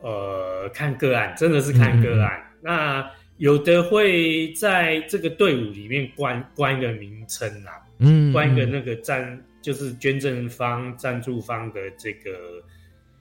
[0.00, 2.32] 呃，看个案，真的是看个案。
[2.62, 3.04] 那
[3.38, 12.30] 有的会在这个队伍里面关关一个名称啊，嗯，关一个那个赞，就是捐赠方、赞助方的这个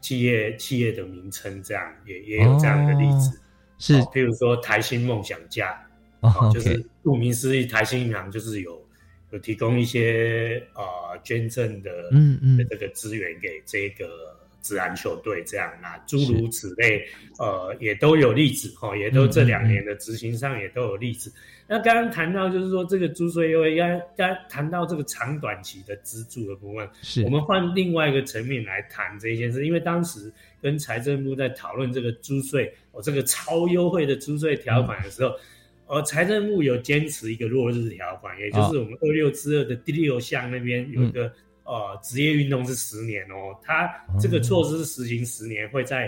[0.06, 3.42] 企业企业的名称，这样也也有这样的例子，
[3.80, 5.76] 是，譬如说台新梦想家，
[6.54, 8.88] 就是顾名思义，台新银行就是有
[9.32, 14.35] 有提供一些呃捐赠的，嗯嗯，的这个资源给这个。
[14.66, 17.06] 自然球队这样啊，诸如此类，
[17.38, 21.32] 呃，也都有例子哈，也都这两年的执行上也都有例子。
[21.68, 29.68] 那刚刚谈到就是说这个租税优惠，要刚谈到这个长短期的资助的部分，是我们换另外一个层面来谈这件事。
[29.68, 35.36] 因为当时跟财政部在讨论这个租税，哦，这个超优惠的租税条款的时候，
[35.86, 41.32] 呃，财政部有坚持一个落日条款，也就是我们二六之二的第六项那边有一个。
[41.66, 46.08] 呃，职业运动是十年哦，它这个措施是实行十年，会在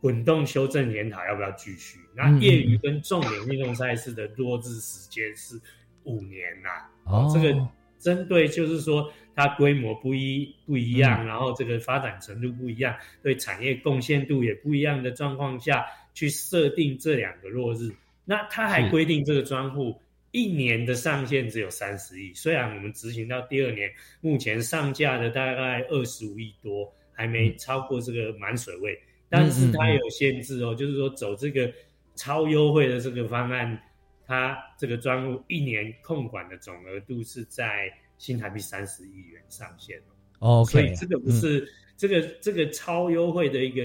[0.00, 2.00] 滚动修正研讨要不要继续？
[2.14, 5.60] 那业余跟重点运动赛事的落日时间是
[6.02, 6.68] 五年呐。
[7.04, 7.56] 哦，这个
[8.00, 12.92] 针对就是说它规模不一不一样，然后这个发展程度不一样，
[13.22, 17.90] 对产业贡献度也不一样的状况下去设定这两个落日。
[18.24, 19.96] 那它还规定这个专户。
[20.36, 28.94] 一年的上限只有三十亿，虽然我们执行到第二年，目前上架的大概二十五亿多，还没超过这个满水位，
[29.30, 31.72] 但是它有限制哦，就是说走这个
[32.16, 33.80] 超优惠的这个方案，
[34.26, 39.98] 它这个专户一年控管的总额度是在新台币三十亿元上限
[40.40, 43.84] 哦，所以这个不是这个这个超优惠的一个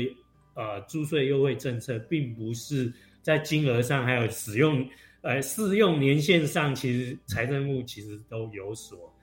[0.55, 4.85] 呃租税优惠政策，并不是在金额上还有使用。
[5.21, 9.13] 呃，适用年限上，其实财政部其实都有所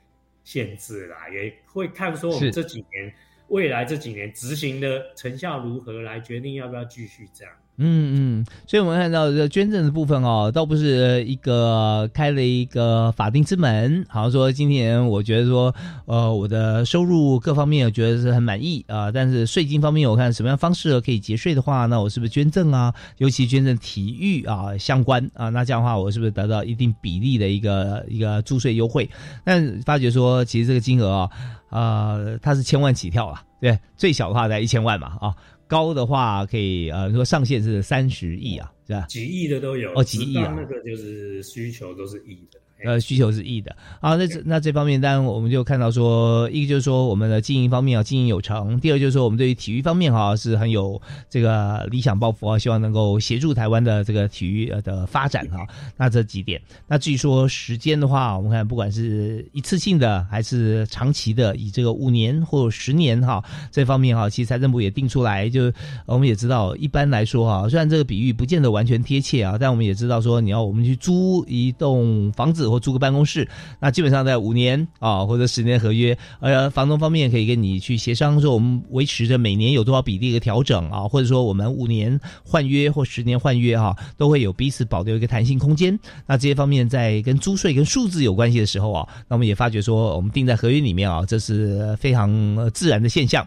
[0.44, 3.12] 限制啦，也会看说我们这几年
[3.48, 7.52] 未来这几年执行的成效如何，来决定要不要继续这样。
[7.80, 15.72] 嗯嗯，所以我们看到这捐赠的部分哦，倒不是一个开了一个法定之门，好像说今年我觉得说，
[16.06, 22.92] 呃，我的收入各方面我觉得是很满意啊，但是税金方面我看什么样方式可以节税的话，那我是不是捐赠啊？
[23.18, 29.08] 尤其捐赠体育啊相关啊，那这样的话我是不是得到一定比例的一个一个注税优惠？
[29.44, 31.30] 但发觉说，其实这个金额啊，
[31.70, 35.32] 呃，它是千万起跳啊，对，最小的话在一千万嘛啊。
[35.68, 39.02] 高的话可以呃，说上限是三十亿啊，是吧？
[39.08, 42.58] 几亿的都有哦，几亿啊，那个就是需求都是亿的。
[42.84, 55.66] 呃，需求是亿的啊，那这那这方面，当然我们就看到说，一个就是说我们的经营方面啊经营有成，第二就是说我们对于体育方面哈是很有这个理想抱负啊，希望能够协助台湾的这个体育的发展哈。
[55.96, 65.72] 那这几点，那至于说时间的话，我们看不管是一次性的还是长期的，以这个五年或十年哈这方面哈，其实财政部也定出来，就
[66.06, 72.67] 我们也知道，一般来说哈，虽然这个比喻不见得完全贴切啊，但我们也知道说，你要我们去租一栋房子。
[72.70, 73.48] 或租个办公室，
[73.80, 85.98] 那基本上在五年啊或者十年合约，呃，房东方面可以跟你去协商，说我们维持着每年有多少比例的调整啊，或者说我们五年换约或十年换约哈，都会有彼此保留一个弹性空间。
[86.26, 93.46] 那这些方面在跟租税跟数字有关系的时候啊，那我们也发觉说，我们定在合约里面啊，这是非常自然的现象。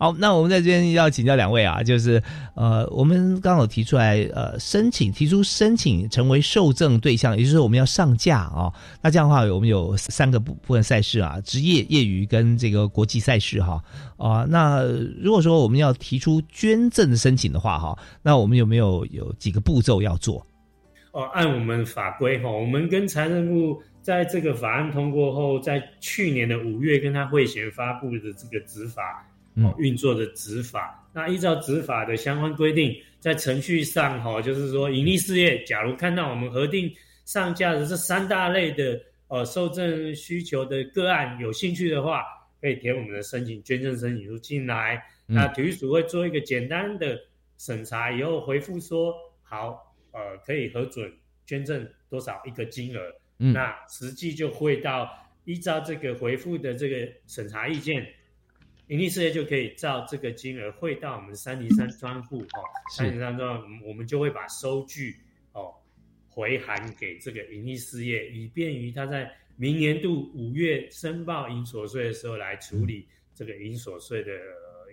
[0.00, 2.22] 好，那我们在这边要请教两位啊，就是
[2.56, 8.72] 呃，我们刚好提出来呃，申请提出申请成为受赠对象，也就是我们要上架啊。
[9.02, 13.84] 那这样的话，我们有三个部部分赛事啊，职业、业余跟这个国际赛事哈
[14.16, 14.46] 啊。
[14.48, 14.82] 那
[15.22, 20.46] 如果说我们要提出捐赠申请的话哈，那我们有没有有几个步骤要做？
[21.12, 29.26] 哦，按我们法规哈，我们跟财政部在这个法案通过后，在去年的五月跟他会前发布的这个执法。
[29.56, 36.90] 哦，运作的执法，那依照执法的相关规定，在程序上哈，就是说，盈利事业假如看到我们核定
[37.24, 42.22] 上架的这三大类的呃受赠需求的个案有兴趣的话，
[42.60, 45.02] 可以填我们的申请捐赠申请书进来。
[45.26, 47.18] 那体育署会做一个简单的
[47.58, 51.12] 审查，以后回复说好，呃，可以核准
[51.44, 53.00] 捐赠多少一个金额。
[53.36, 55.08] 那实际就会到
[55.44, 58.06] 依照这个回复的这个审查意见。
[58.90, 62.58] 盈利事业就可以照这个金额汇到我们三零三专户哦，
[62.96, 65.16] 三零三专户，我们就会把收据
[65.52, 65.72] 哦
[66.28, 74.32] 回函给这个盈利事业，以便于他在明年度五月申报营所税的时候来处理这个营所税的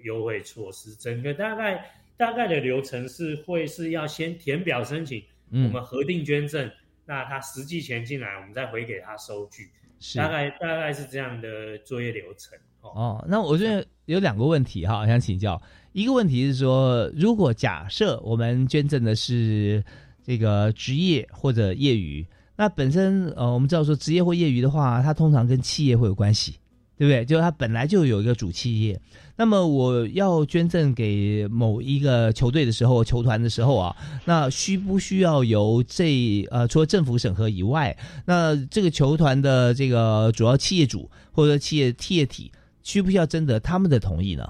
[0.04, 0.94] 优惠措施。
[0.94, 6.72] 整个大概大概的流程是会是要先填表申请，我们核定捐赠，
[7.04, 9.72] 那他实际钱进来，我们再回给他收据，
[10.16, 12.56] 大概大概是这样的作业流程。
[12.82, 15.62] 哦，那我觉得有两个问题哈，想请教。
[15.92, 19.84] 一个问题是说，如果假设我们捐赠的是
[20.26, 26.54] 这个职业或者业余，那本身呃，我们知道说职业或业余的话，它通常跟企业会有关系，
[26.98, 27.26] 对不对？
[27.26, 29.00] 就是它本来就有一个主企业。
[29.36, 33.96] 那么我要捐赠给某一个球队的时候、球团的时候啊，
[34.26, 37.96] 那需不需要由这呃，除了政府审核以外，
[38.26, 42.52] 那这个球团的这个主要企业主或者企业企业体
[42.88, 44.48] 需不需要征得他们的同意呢？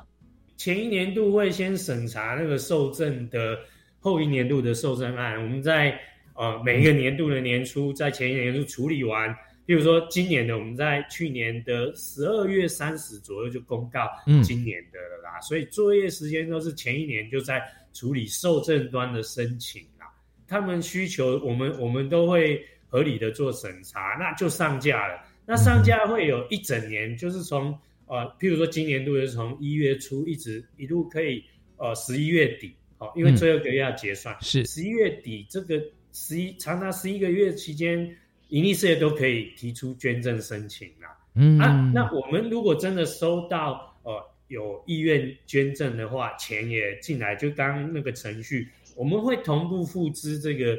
[0.57, 3.57] 前一年度会先审查那个受赠的
[3.99, 5.99] 后一年度的受赠案，我们在
[6.35, 9.35] 呃每一个年度的年初，在前一年度处理完。
[9.65, 14.07] 比如说今年的，我们在去年的十二月三十左右就公告
[14.43, 17.59] 今年的了啦，所以作业时间都是前一年就在
[17.91, 20.05] 处理受赠端的申请啦。
[20.47, 25.25] 他们需求我们我们都会合理的做审查，那就上架了。
[25.43, 27.77] 那上架会有一整年，就是从
[28.07, 31.43] 呃，譬如说今年度是从一月初一直一路可以
[31.77, 35.81] 呃十一月底，好，因为最后一个月要结算，是十一月底这个
[36.11, 38.17] 十一长达十一个月期间。
[38.49, 41.17] 盈利事业都可以提出捐赠申请啦。
[41.33, 50.77] 嗯啊，那我们如果真的收到呃有意愿捐赠的话，钱也进来，就当那个程序，我们会同步付资这个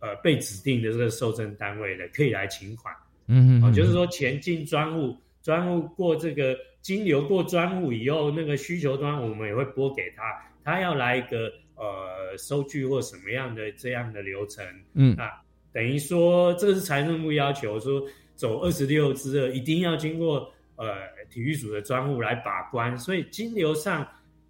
[0.00, 2.92] 呃被指定的这个受赠单位的，可以来请款。
[3.28, 10.24] 嗯嗯，就是说钱进专户，专户过这个金流过专户以后，那个需求端我们也会拨给他，
[10.64, 14.66] 他要来一个呃收据或什么样的这样的流程。
[14.94, 15.40] 嗯啊。
[15.72, 18.02] 等于说，这个是财政部要求说，
[18.34, 20.86] 走二十六之二，一定要经过呃
[21.30, 22.98] 体育组的专户来把关。
[22.98, 24.04] 所以金流上，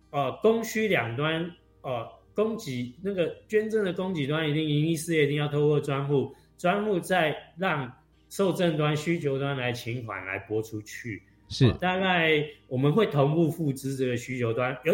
[0.08, 1.50] 呃供需两端，
[1.82, 7.92] 呃供给那个捐赠的供给端，一定盈利事业一定要透过专户，专户再让
[8.36, 11.22] 受赠端、需求端来请款来拨出去。
[11.48, 14.92] 是，大概我们会同步复制这个需求端，有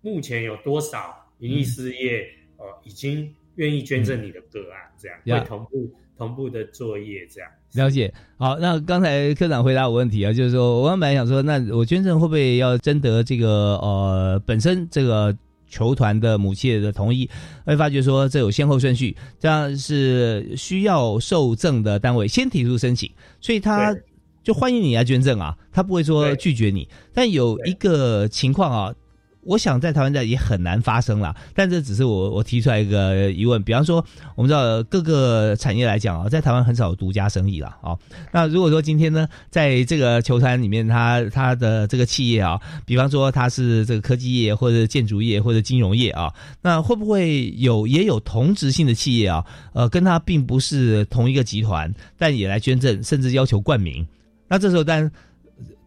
[0.00, 3.34] 目前有多少盈利事业呃已经。
[3.56, 8.10] 愿意捐赠你的个案，这样会同步同步的作业，这样了解。
[8.38, 15.36] 好，那刚才科长回答我问题啊，就是说，我本来想说，那我捐赠会不会要征得这个呃本身这个
[15.72, 17.28] 球团的母企业的同意？
[17.64, 23.10] 会发觉说这有先后顺序，这样是需要受赠的单位先提出申请，
[23.40, 23.96] 所以他
[24.44, 26.86] 就欢迎你来捐赠啊，他不会说拒绝你。
[27.14, 28.94] 但有一个情况啊。
[29.42, 33.60] 我想在台湾在也很难发生了，但这只是我我提出来一个疑问。
[33.62, 34.04] 比方说，
[34.36, 37.98] 我们知道各个产业来讲啊，在台湾很少有独家生意了啊。
[38.30, 46.32] 那如果说今天呢，在这个球团里面，他他的这个企业啊，比方说他是这个科技业或者建筑业或者金融业啊，
[46.62, 49.44] 那会不会有也有同质性的企业啊？
[49.72, 54.06] 呃，跟他并不是同一个集团，但也来捐赠，甚至要求冠名。
[54.46, 55.10] 那这时候但。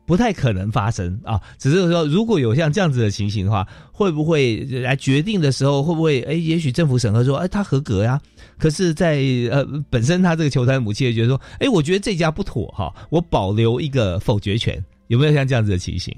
[0.05, 8.21] 不太可能发生啊，只是说如果有像这样子的情形的话，会不会来决定的时候会不会哎，也许政府审核说哎他合格呀，
[8.59, 16.15] 可是，在呃本身他这个球团母亲也觉得说哎，我觉得这家不妥哈，我保留一个否决权，有没有像这样子的情形？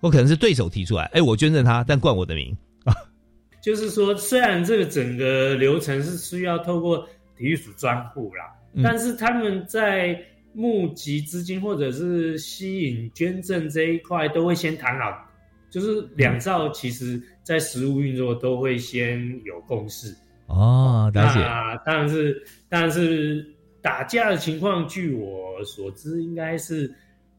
[0.00, 2.94] 我可能是对手提出来，哎，我捐赠他，但冠我的名啊。
[3.64, 6.98] 就是说，虽然这个整个流程是需要透过
[7.36, 8.44] 体育署专户啦，
[8.84, 10.22] 但是他们在。
[10.52, 15.24] 募集资金或者是吸引捐赠这一块，都会先谈好，
[15.70, 20.12] 就是两兆，其实在实物运作都会先有共识
[20.46, 21.10] 哦。
[21.14, 21.40] 了解，
[21.86, 23.46] 当然是，当然是
[23.80, 26.92] 打架的情况，据我所知，应该是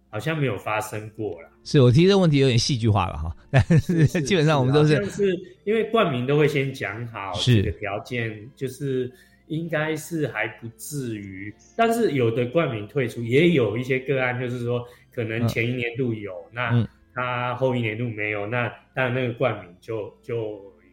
[0.10, 1.50] 好像没有发生过了。
[1.64, 9.12] 是我提这个问题有点戏剧化了哈，但是基本上我们都是，是因为冠名都会先讲好这个条件，就是。
[9.52, 20.38] 应该是还不至于，但是有的冠名退出，也有一些个案，就是说可能前一年度有，那他后一年度没有，那当然那个冠名就就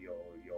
[0.03, 0.13] 有
[0.49, 0.57] 有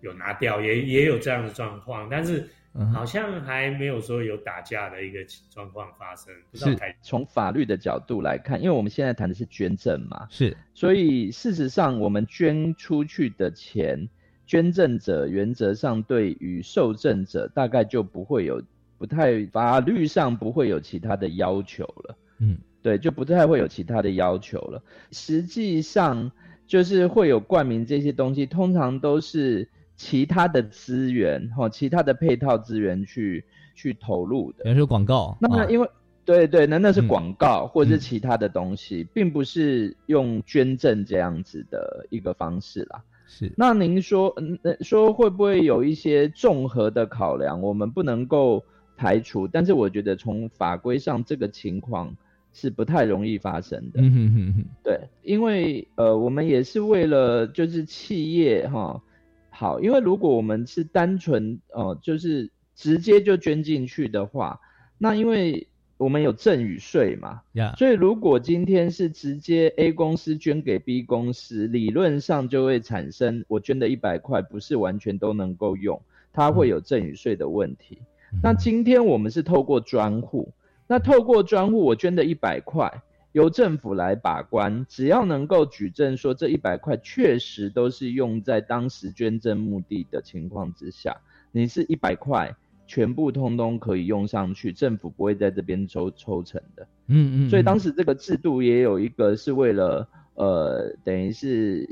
[0.00, 2.48] 有拿掉，也也有这样的状况，但是
[2.94, 5.18] 好像还没有说有打架的一个
[5.50, 6.32] 状况发生。
[6.52, 14.08] 是从法律的角度来看，因为我们现在谈的是捐赠嘛，是，所以事实上我们捐出去的钱。
[14.46, 18.62] 捐赠者原则上对于受赠者大概就不会有
[18.98, 24.82] 不太法律上不会有其他的要求了，嗯，对，就不太会有其他的要求了。
[25.10, 26.30] 实际上
[26.66, 35.36] 就是会有冠名这些东西，通常都是其他的资源哈，其他的配套资源去去投入的，比如说广告。
[35.40, 35.88] 那么因为
[36.24, 43.02] 对对，那那是广告或者是其他的东西，并不是用捐赠这样子的一个方式啦。
[43.26, 48.64] 是，那您说，嗯，说会不会有一些综合的考量，我们不能够
[48.96, 49.48] 排除？
[49.48, 52.14] 但是我觉得从法规上，这个情况
[52.52, 54.00] 是不太容易发生的。
[54.00, 59.02] 嗯哼哼哼，对，因为呃，我们也是为了就是企业哈
[59.50, 64.60] 好，因为如果我们是单纯哦，就是直接就捐进去的话，
[64.98, 65.66] 那因为。
[65.96, 67.40] 我们有赠与税嘛？
[67.76, 77.98] 所以如果今天是直接 A 公司捐给 B 公司，理论上就会产生我捐的一百块不是完全都能够用，它会有赠与税的问题。
[78.42, 80.52] 那今天我们是透过专户，
[80.88, 91.18] 那透过专户我捐的一百块由政府来把关，只要能够举证说这一百块确实都是用在当时捐赠目的的情况之下，
[91.52, 92.56] 你是一百块。
[92.86, 96.86] 全部通通可以用上去，政府不会在这边抽抽成的。
[97.06, 97.50] 嗯嗯。
[97.50, 101.88] 所以当时这个制度也有一个是为了，呃，等于是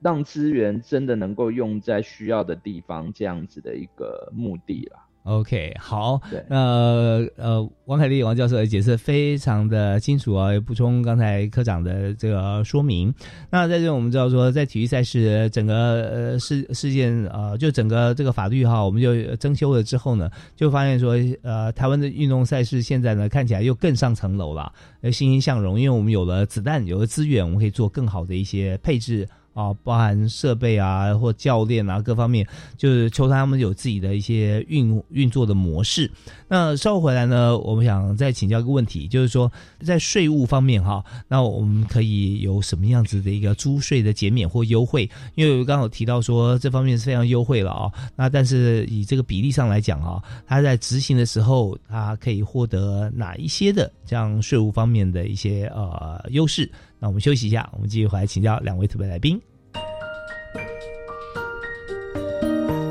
[0.00, 5.06] 让资源真的能够用在需要的地方，这样子的一个目的啦。
[5.24, 13.14] OK，好，那呃，王凯丽王教授的解释非常的清楚啊，也补充刚才科长的这个说明。
[13.48, 15.74] 那在这我们知道说，在体育赛事整个
[16.10, 29.28] 呃事事件啊，就整个这个法律哈，我们就征修了之后呢，就发现说，呃，台湾的运动赛事现在呢看起来又更上层楼了，呃，欣欣向荣，因为我们有了子弹，有了资源，我们可以做更好的一些配置。
[29.54, 32.46] 啊，包含设备啊，或教练啊，各方面，
[32.76, 36.10] 就是球团他们有自己的一些运运作的模式。
[36.48, 39.50] 那稍后回来呢，我们想再请教一个问题，就是说
[39.80, 45.08] 在税务方面哈，那我们可以有什么样子的一个租税的减免或优惠？
[45.34, 47.90] 因为刚好提到说这方面是非常优惠了啊。
[48.16, 56.70] 那但是以这个比例上来讲啊，他在执行的时候，他可以获得哪一些的这样税务方面的一些呃优势？
[57.02, 59.36] 那我们休息一下，我们继续回来请教两位特别来宾。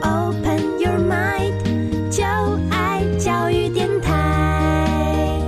[0.01, 2.21] Open your mind，就
[2.69, 5.39] 爱教育电台。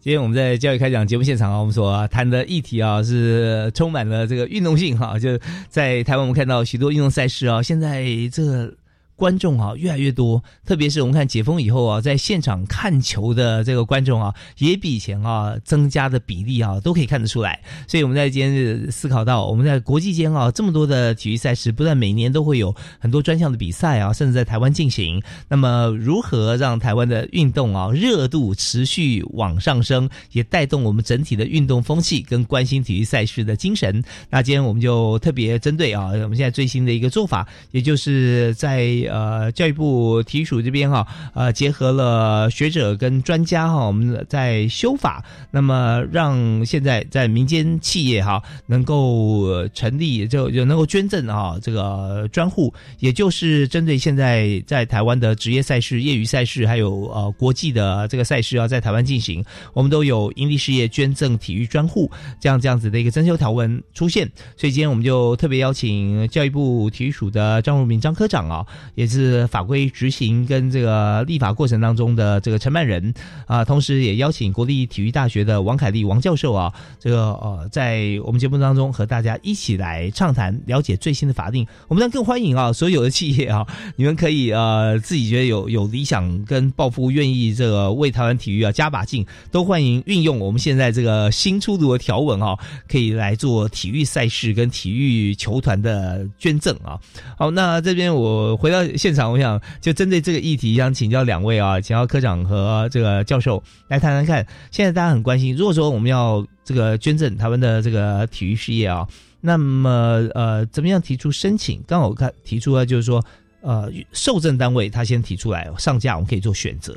[0.00, 5.16] 今天我们在教育开讲节目现场啊，我们所谈的议题啊，是充满了这个运动性哈。
[5.16, 5.38] 就
[5.68, 8.74] 在台湾，我们看到许多运动赛事啊，现在这。
[9.16, 17.60] 观众啊越来越多，特别是我们看解封以后啊，在现场看球的这个观众啊，也比以前啊增加的比例啊，都可以看得出来。
[17.86, 25.22] 所以我们在今天思考到，我们在国际间啊这么多的体育赛事，不但每年都会有很多专项的比赛啊，甚至在台湾进行。
[25.48, 34.02] 那么如何让台湾的运动啊热度持续往上升，也带动我们整体的运动风气跟关心体育赛事的精神？
[34.28, 39.03] 那今天我们就特别针对啊，我们现在最新的一个做法，也就是在。
[39.06, 68.66] 呃，教育部体育署这边哈，呃，结合了学者跟专家哈，我们在修法，那么让现在在民间企业哈能够成立，就就能够捐赠啊这个专户，也就是针对现在在台湾的职业赛事、业余赛事，还有呃国际的这个赛事要在台湾进行，我们都有盈利事业捐赠体育专户这样这样子的一个增修条文出现，所以今天我们就特别邀请教育部体育署的张如明张科长啊。
[68.94, 73.12] 也是法规执行跟这个立法过程当中的这个承办人
[73.46, 81.66] 啊，同时也邀请国立体育大学的王凯丽王教授啊，这个呃，在我们节目当中和大家一起来畅谈，了解最新的法令。
[81.88, 83.66] 我们呢更欢迎啊，所有的企业啊，
[83.96, 92.56] 你们可以呃自己觉得有有理想跟抱负，愿意这个为台湾体育啊加把劲，都欢迎运用我们现在这个新出炉的条文啊，
[92.88, 97.00] 可以来做体育赛事跟体育球团的捐赠啊。
[97.36, 98.83] 好，那这边我回到。
[98.96, 104.46] 现场，我想就针对这个议题，想请教两位啊，请教科长和这个教授来谈谈看。
[104.70, 109.06] 现在大家很关心，如果说我们要这个捐赠台湾的这个体育事业啊，
[109.40, 111.82] 那么呃，怎么样提出申请？
[111.86, 113.24] 刚好我看提出了，就是说。
[113.66, 116.94] 呃，受赠单位他先提出来上架，我们可以做选择。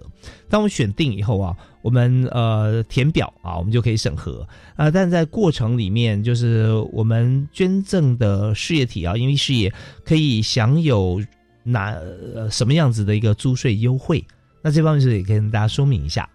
[0.49, 4.91] 当我们选定以后啊，我们呃填表啊，我们就可以审核啊。
[4.91, 9.71] 但在过程里面，就是我们捐赠的事业体啊，因为事业
[10.03, 11.21] 可以享有
[11.67, 11.91] 哪
[12.35, 14.23] 呃什么样子的一个租税优惠？
[14.61, 16.29] 那这方面是也跟大家说明一下。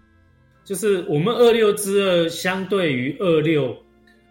[0.63, 3.75] 就是我们二六之二相对于二六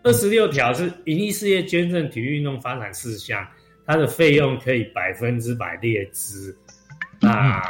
[0.03, 3.47] 二十六条是营利事业捐赠体育运动发展事项。
[3.85, 6.57] 它的费用可以百分之百列支，
[7.21, 7.61] 那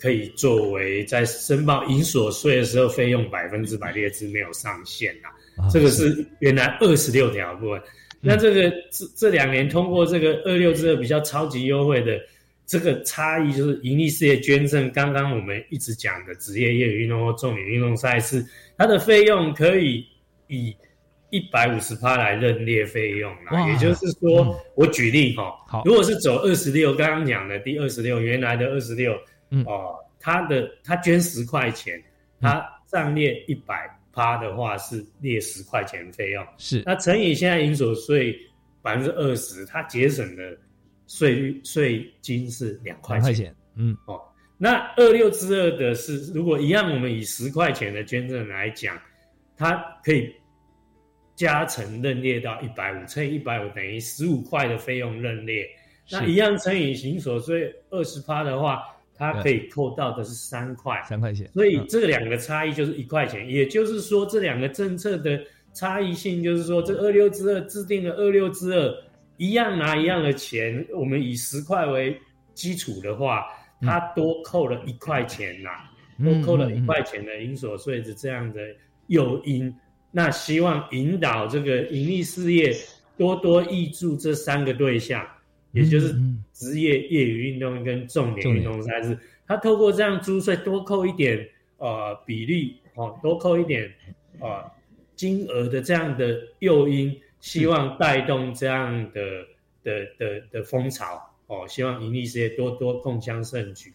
[0.00, 5.28] 可以作为在申报营所税的时候，费用百分之百列支没有上限呐。
[5.70, 7.80] 这个是原来二十六条部分。
[8.22, 12.18] 那这个这这两年通过这个二六之二比较超级优惠的，
[12.66, 18.44] 这个差异就是盈利事业捐赠，刚刚我们一直讲的职业业余运动或重点运动赛事，
[18.78, 20.02] 它的费用可以
[20.48, 20.74] 以
[21.28, 23.70] 一百五十趴来认列费用啦。
[23.70, 29.12] 也就是说，我举例哈，如果是走二十六，刚刚讲的第二十六，原来的二十六，
[29.66, 32.02] 哦，他的他捐十块钱，
[32.40, 36.82] 他上列一百趴的话是列十块钱费用，是。
[36.86, 38.34] 那乘以现在营所税
[38.80, 40.56] 百分之二十，他节省的。
[41.06, 43.96] 税率税金是两块钱，嗯。
[44.06, 44.20] 哦，
[44.56, 48.98] 那二六之二的是，如果一样，我们以十块钱的捐赠来讲，
[49.56, 50.32] 它可以
[51.34, 55.66] 加成认列到一百五，乘以一百五等于十五块的费用认列，
[56.10, 58.82] 那一样乘以行所税二十趴的话，
[59.14, 65.38] 它可以扣到的是三块，三块钱，所以这两个差异就是一块钱，也就是说这两个政策的
[65.74, 69.03] 差异性，就是说这二六之二制定了二六之二。
[69.36, 72.20] 一样拿一样的钱，我们以十块为
[72.54, 73.46] 基础的话，
[73.80, 75.70] 他多扣了一块钱呐，
[76.22, 78.60] 多扣了一块钱的营所税的这样的
[79.08, 79.74] 诱因。
[80.12, 82.72] 那希望引导这个盈利事业
[83.18, 85.26] 多多益助这三个对象，
[85.72, 86.14] 也就是
[86.52, 89.18] 职业、业余运动跟重点运动赛事。
[89.46, 91.44] 他透过这样租税多扣一点
[91.78, 93.92] 呃比例哦，多扣一点
[94.38, 94.64] 呃
[95.16, 97.14] 金额的这样的诱因。
[97.44, 99.20] 希望带动这样的
[99.82, 103.92] 的的的风潮哦，希望盈利事业多多共襄盛举。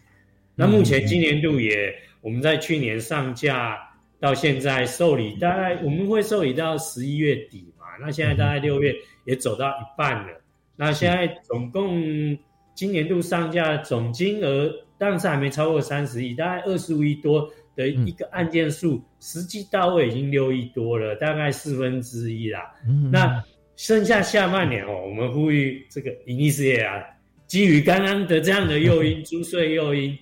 [0.54, 3.76] 那目前今年度也，我们在去年上架
[4.20, 7.86] 到现在受理，大概我们会受理到十一月底嘛。
[8.00, 8.94] 那现在大概六月
[9.24, 10.40] 也走到一半了。
[10.76, 12.38] 那现在总共
[12.72, 17.50] 今年度上架总金额，当时还没超过三十亿，大概二十五亿多。
[17.80, 22.70] 的一个案件数，实际到位已经六亿多了，大概四分之一啦。
[23.10, 23.42] 那
[23.76, 27.02] 剩下下半年哦，我们呼吁这个盈利事业啊，
[27.46, 30.14] 基于刚刚的这样的诱因， 租税诱因，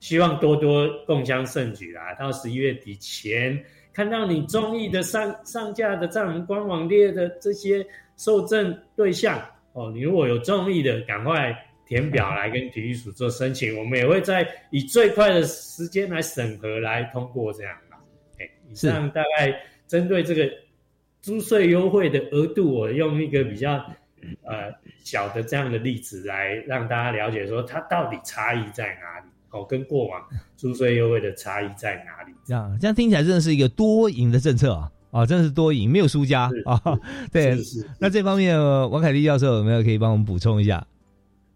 [0.00, 2.12] 希望多多共襄盛举啦。
[2.18, 3.58] 到十一月底前，
[3.94, 7.86] 看到你中意的上上架的在我们官网列的这些
[8.18, 9.40] 受赠对象
[9.72, 11.56] 哦，你如果有中意的，赶快。
[11.86, 17.96] 填表来跟体育署做申请，我们也会在以最快的时间来审核来通过这样的。
[18.38, 19.54] 哎，以上大概
[19.86, 20.50] 针对这个
[21.22, 23.74] 租税优惠的额度，我用一个比较
[24.42, 24.72] 呃
[25.04, 29.30] 小的这样的例子来让大家了解，说它到底差异在哪里？
[29.50, 30.20] 哦，跟过往
[30.56, 32.34] 租税优惠的差异在哪里？
[32.44, 34.90] 这样这样听起来真的是一个多赢的政策啊！
[35.12, 36.82] 啊，真的是多赢，没有输家啊。
[37.32, 37.56] 对，
[38.00, 38.60] 那这方面
[38.90, 40.84] 王凯丽教授有没有可以帮我们补充一下？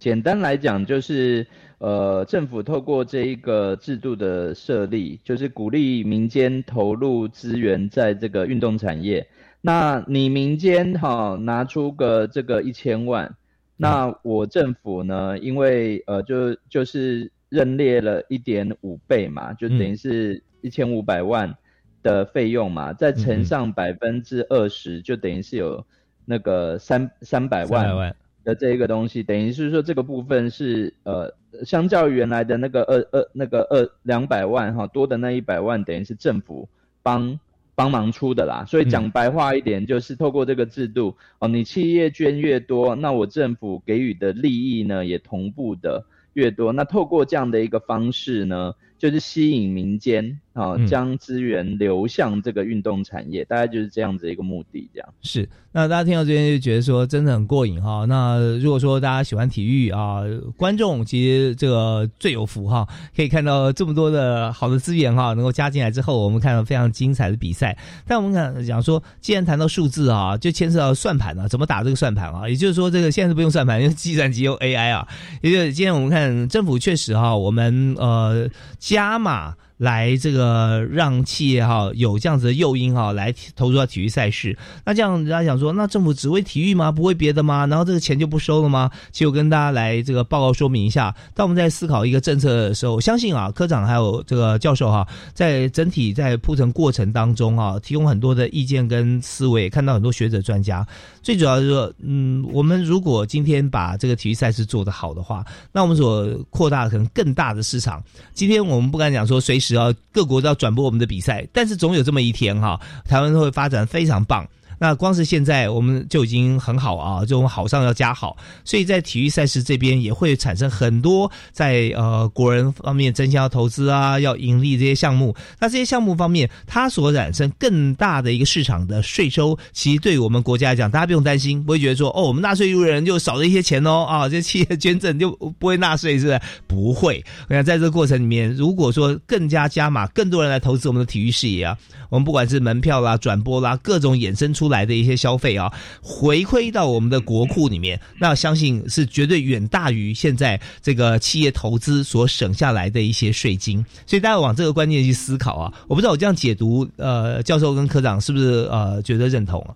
[0.01, 1.47] 简单来讲，就是
[1.77, 9.29] 呃，政府透过这一个制度的设立，就是鼓励民间投入资源在这个运动产业。
[9.61, 13.37] 那你民间哈拿出个这个一千万，
[13.77, 21.55] 那我政府呢，因为呃就就是认列了一点五倍嘛，就等于是一千五百万
[22.03, 25.85] 的费用嘛，再乘上百分之二十，就等于是有
[26.25, 28.15] 那个三三百万。
[28.45, 31.35] 的这一个东西，等于是说这个部分是呃，
[31.65, 36.69] 相较于原来的那个二二那个二两百万哈多的那一百万，等于是政府
[37.03, 37.39] 帮
[37.75, 38.65] 帮忙出的啦。
[38.67, 46.73] 所以讲白话一点，就是透过这个制度哦，你企业捐越多，那我政府给予的利益呢也同步的越多。
[46.73, 50.39] 那透过这样的一个方式呢，就是吸引民间。
[50.53, 54.91] 啊，将资源流向这个运动产业，大概就是这样子一个目的。
[54.93, 58.05] 这样是，那大家听到这边就觉得说真的很过瘾哈。
[58.09, 60.23] 那如果说大家喜欢体育啊，
[60.57, 67.79] 观众其实这个最有福哈，可以看到这么多的好的资源哈，能够加进来之后，我们看到非常精彩的比赛。
[68.05, 72.49] 但我们讲讲说，既然谈到数字啊，就牵涉到算盘啊，怎么打这个算盘啊？
[72.49, 75.07] 也就是说，这个现在是不用算盘，因为计算机用 AI 啊。
[75.43, 78.51] 也就是今天我们看政府确实哈，我们呃
[78.91, 79.55] 加码。
[79.81, 84.55] 来这个让企业哈有这样子的诱因哈来投入到体育赛事，
[84.85, 86.93] 那这样人家想说，那政府只为体育吗？
[86.93, 87.67] 不为别的吗？
[87.67, 88.91] 然后这个钱就不收了吗？
[89.11, 100.87] 其实我跟大家来这个报告说明一下，当我们在思考一个政策的时候，相信啊科长还有这个教授哈，在整体在铺陈过程当中啊，提供很多的意见跟思维，看到很多学者专家，
[101.23, 108.03] 最主要就是说，嗯，我们如果今天把这个体育赛事做得好的话，那我们所扩大可能更大的市场。
[108.35, 109.70] 今天我们不敢讲说随时。
[109.71, 114.45] 只要各国都要转播我们的比赛，但是总有这么一天哈，台湾会发展非常棒。
[114.81, 125.37] 那光是现在我们就已经很好啊，这种好上要加好，所以在体育赛事这边也会产生很多在呃国人方面争相要投资啊，要盈利这些项目。
[125.59, 136.41] 那这些项目方面，它所产生更大的一个市场的税收，其实对于我们国家来讲，大家不用担心，不会觉得说哦，我们纳税入人就少了一些钱哦啊，这企业捐赠就不会纳税是不是？
[136.67, 137.23] 不会。
[137.49, 141.77] 我想在这个过程里面，如果说更加加码，更多人来投资我们的体育事业啊，
[142.09, 153.85] 我们不管是门票啦、转播啦，各种衍生出来的一些消费啊，回馈到我们的国库里面，那相信是绝对远大于现在这个企业投资所省下来的一些税金。
[154.07, 159.75] 所以大家往这个观念去思考啊，我不知道我这样解读，呃，教授跟科长是不是呃觉得认同啊？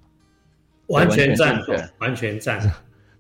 [0.87, 2.71] 完全赞同，完全赞同。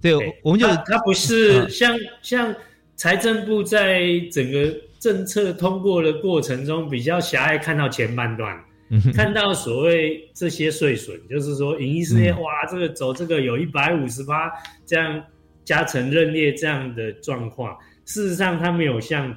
[0.00, 2.54] 对，我们就他不是像像
[2.94, 4.70] 财政部在整个
[5.00, 8.54] 政策通过的过程中比较狭隘，看到前半段，
[9.14, 14.50] 看到所谓这些税损，就是说影艺事业哇，这个走这个有一百五十八
[14.86, 15.22] 这样
[15.64, 19.36] 加成认列这样的状况，事实上他没有像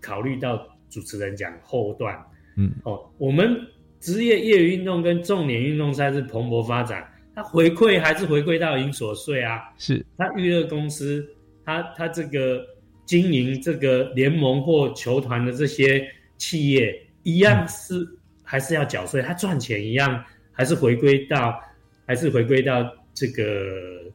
[0.00, 2.16] 考虑到主持人讲后段，
[2.56, 3.56] 嗯，哦，我们
[4.00, 7.06] 职业业余运动跟重点运动赛是蓬勃发展。
[7.34, 9.60] 它回馈还是回馈到营所税啊？
[9.76, 11.22] 是他娱乐公司，
[11.66, 12.64] 他他这个
[13.04, 16.02] 经营这个联盟或球团的这些
[16.38, 18.08] 企业一样是
[18.46, 21.60] 还是要缴税，他赚钱一样还是回归到
[22.06, 23.44] 还是回归到这个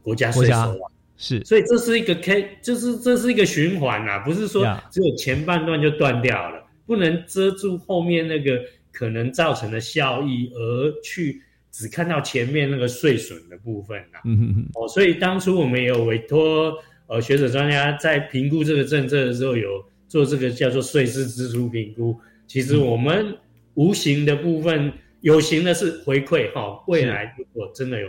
[0.01, 0.89] 国家税收啊？
[1.17, 8.59] 是，所以这是一个 K，就是这是一个循环啊，不是说只有前半段就断掉了，不能遮住后面那个
[8.91, 11.43] 可能造成的效益而去。
[11.73, 14.19] 只看到前面那个税损的部分呐，
[14.73, 16.77] 哦，所以当初我们也有委托
[17.07, 22.19] 呃学者专家在评估这个政策的时候，有做这个叫做税事支出评估。
[22.45, 23.33] 其实我们
[23.75, 24.91] 无形的部分，
[25.21, 28.07] 有形的是回馈哈，未来如果真的有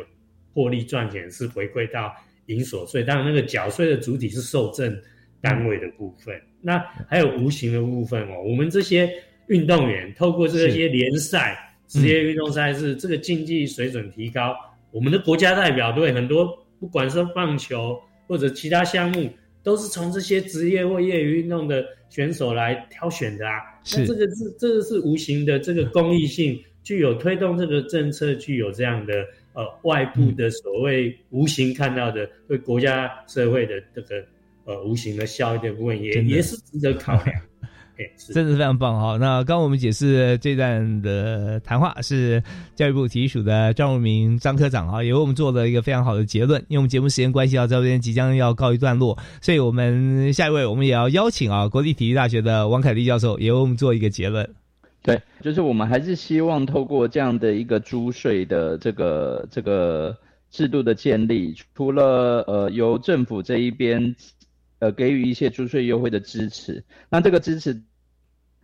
[0.54, 2.14] 获利赚钱，是回馈到
[2.46, 3.02] 营所税。
[3.02, 4.96] 当然，那个缴税的主体是受赠
[5.40, 6.34] 单位的部分。
[6.60, 9.10] 那还有无形的部分哦，我们这些
[9.48, 11.68] 运动员透过这些联赛。
[11.88, 14.56] 职业运动赛事这个竞技水准提高，
[14.92, 16.46] 我们的国家代表队很多，
[16.80, 19.28] 不管是棒球或者其他项目，
[19.62, 23.60] 都是从这些职业或业余运动的选手来挑选的啊。
[23.92, 34.24] 那这个是这个是无形的这个公益性，具有推动这个政策，具有这样的呃外部的所谓无形看到的对国家社会的这个
[34.64, 37.36] 呃无形的效益的部分，也也是值得考量。
[38.32, 39.16] 真的是非常棒哈！
[39.18, 42.42] 那刚我们解释这段的谈话是
[42.74, 46.60] 教育部体育署的张荣明张科长啊，也为我们做了一个非常好的结论。
[46.68, 54.48] 因为我们节目时间关系到这边即将要告一段落，所以我们下一位我们也要邀请啊国立体育大学的王凯丽教授也为我们做一个结论。
[55.02, 60.16] 对，就是我们还是希望透过这样的一个租税的这个这个
[60.50, 64.14] 制度的建立，除了呃由政府这一边
[64.82, 67.82] 呃给予一些租税优惠的支持，那这个支持。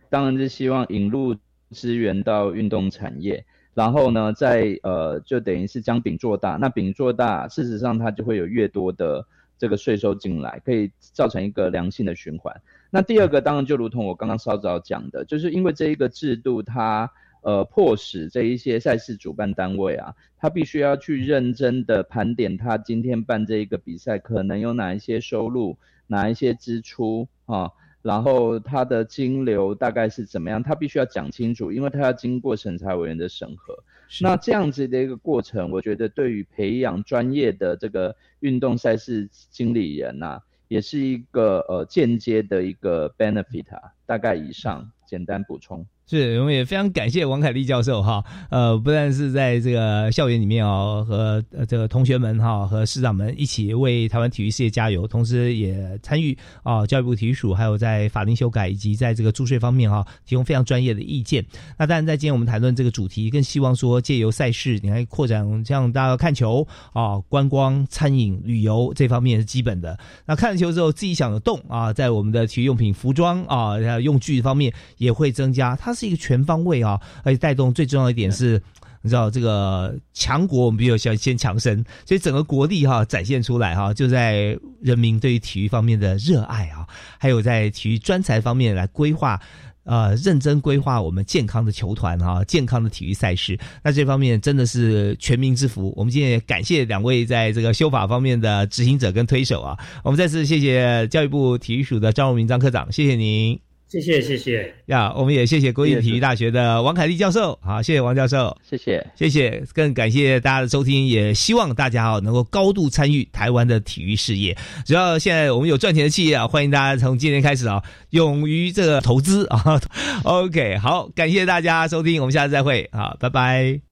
[0.09, 1.35] 当然是希望引入
[1.69, 3.45] 资源到运动产业，
[3.75, 6.57] 然后呢，再呃，就等于是将饼做大。
[6.59, 9.25] 那饼做大，事实上它就会有越多的
[9.57, 12.59] 这个税收进来，可以造成一个良性的循环。
[12.89, 17.11] 那第二个，当然就如同我刚刚稍早讲的，就是因为这一个制度，它
[17.43, 25.77] 呃迫使这一些赛事主办单位啊，他必须要去认真的盘点他今天办这一个比赛可能有哪一些收入，
[26.09, 27.71] 哪一些支出啊。
[28.01, 30.63] 然后它的金流大概是怎么样？
[30.63, 33.77] 他必须要讲清楚，因为他要经过审查委员的审核。
[34.21, 40.39] 那这样子的一个过程，我觉得对于培养专业的这个运动赛事经理人呐，
[40.69, 43.91] 也是一个呃间接的一个 benefit 啊。
[44.05, 45.85] 大概以上，简单补充。
[46.09, 61.45] 是，我们也非常感谢王凯丽教授哈，呃，不但是在这个校园里面哦，和这个同学们哈，和师长们一起为台湾体育事业加油，同时也参与啊教育部体育署，还有在法令修改以及在这个注税方面哈，提供非常专业的意见。
[61.77, 69.95] 那当然，在今天我们谈论这个主题，更希望说借由赛事，你来扩展像大家看球啊、观光、餐饮、旅游这方面是基本的。
[70.25, 75.75] 那看了球之后，自己想的动啊，在我们的体育用品、服装啊、用具方面也会增加。
[75.75, 78.61] 它是一个全方位啊，而且带动最重要一点是，
[79.01, 86.87] 你知道这个强国，我们比如先先强身，所以整个国力哈展现出来哈，就在人民对于体育方面的热爱啊，
[87.17, 89.39] 还有在体育专才方面来规划，
[89.83, 95.93] 呃，认真规划我们健康的球团啊，健康的体育赛事，那这方面真的是全民之福。
[95.95, 103.68] 我们今天也感谢两位在这个修法方面的执行者跟推手啊，我们再次谢谢教育部体育署的张荣明张科长，谢谢您。
[103.89, 114.55] 谢谢谢谢呀，我们也谢谢国立体育大学的王凯丽教授，好，谢谢王教授，谢谢谢谢，更感谢大家的收听，也希望大家啊能够高度参与台湾的体育事业。
[114.85, 119.81] 只要现在我们有赚钱的企业啊，欢迎大家从今天开始啊，勇于这个投资啊。
[120.23, 123.88] OK，好，感谢大家收听，我们下次再会，啊，拜拜。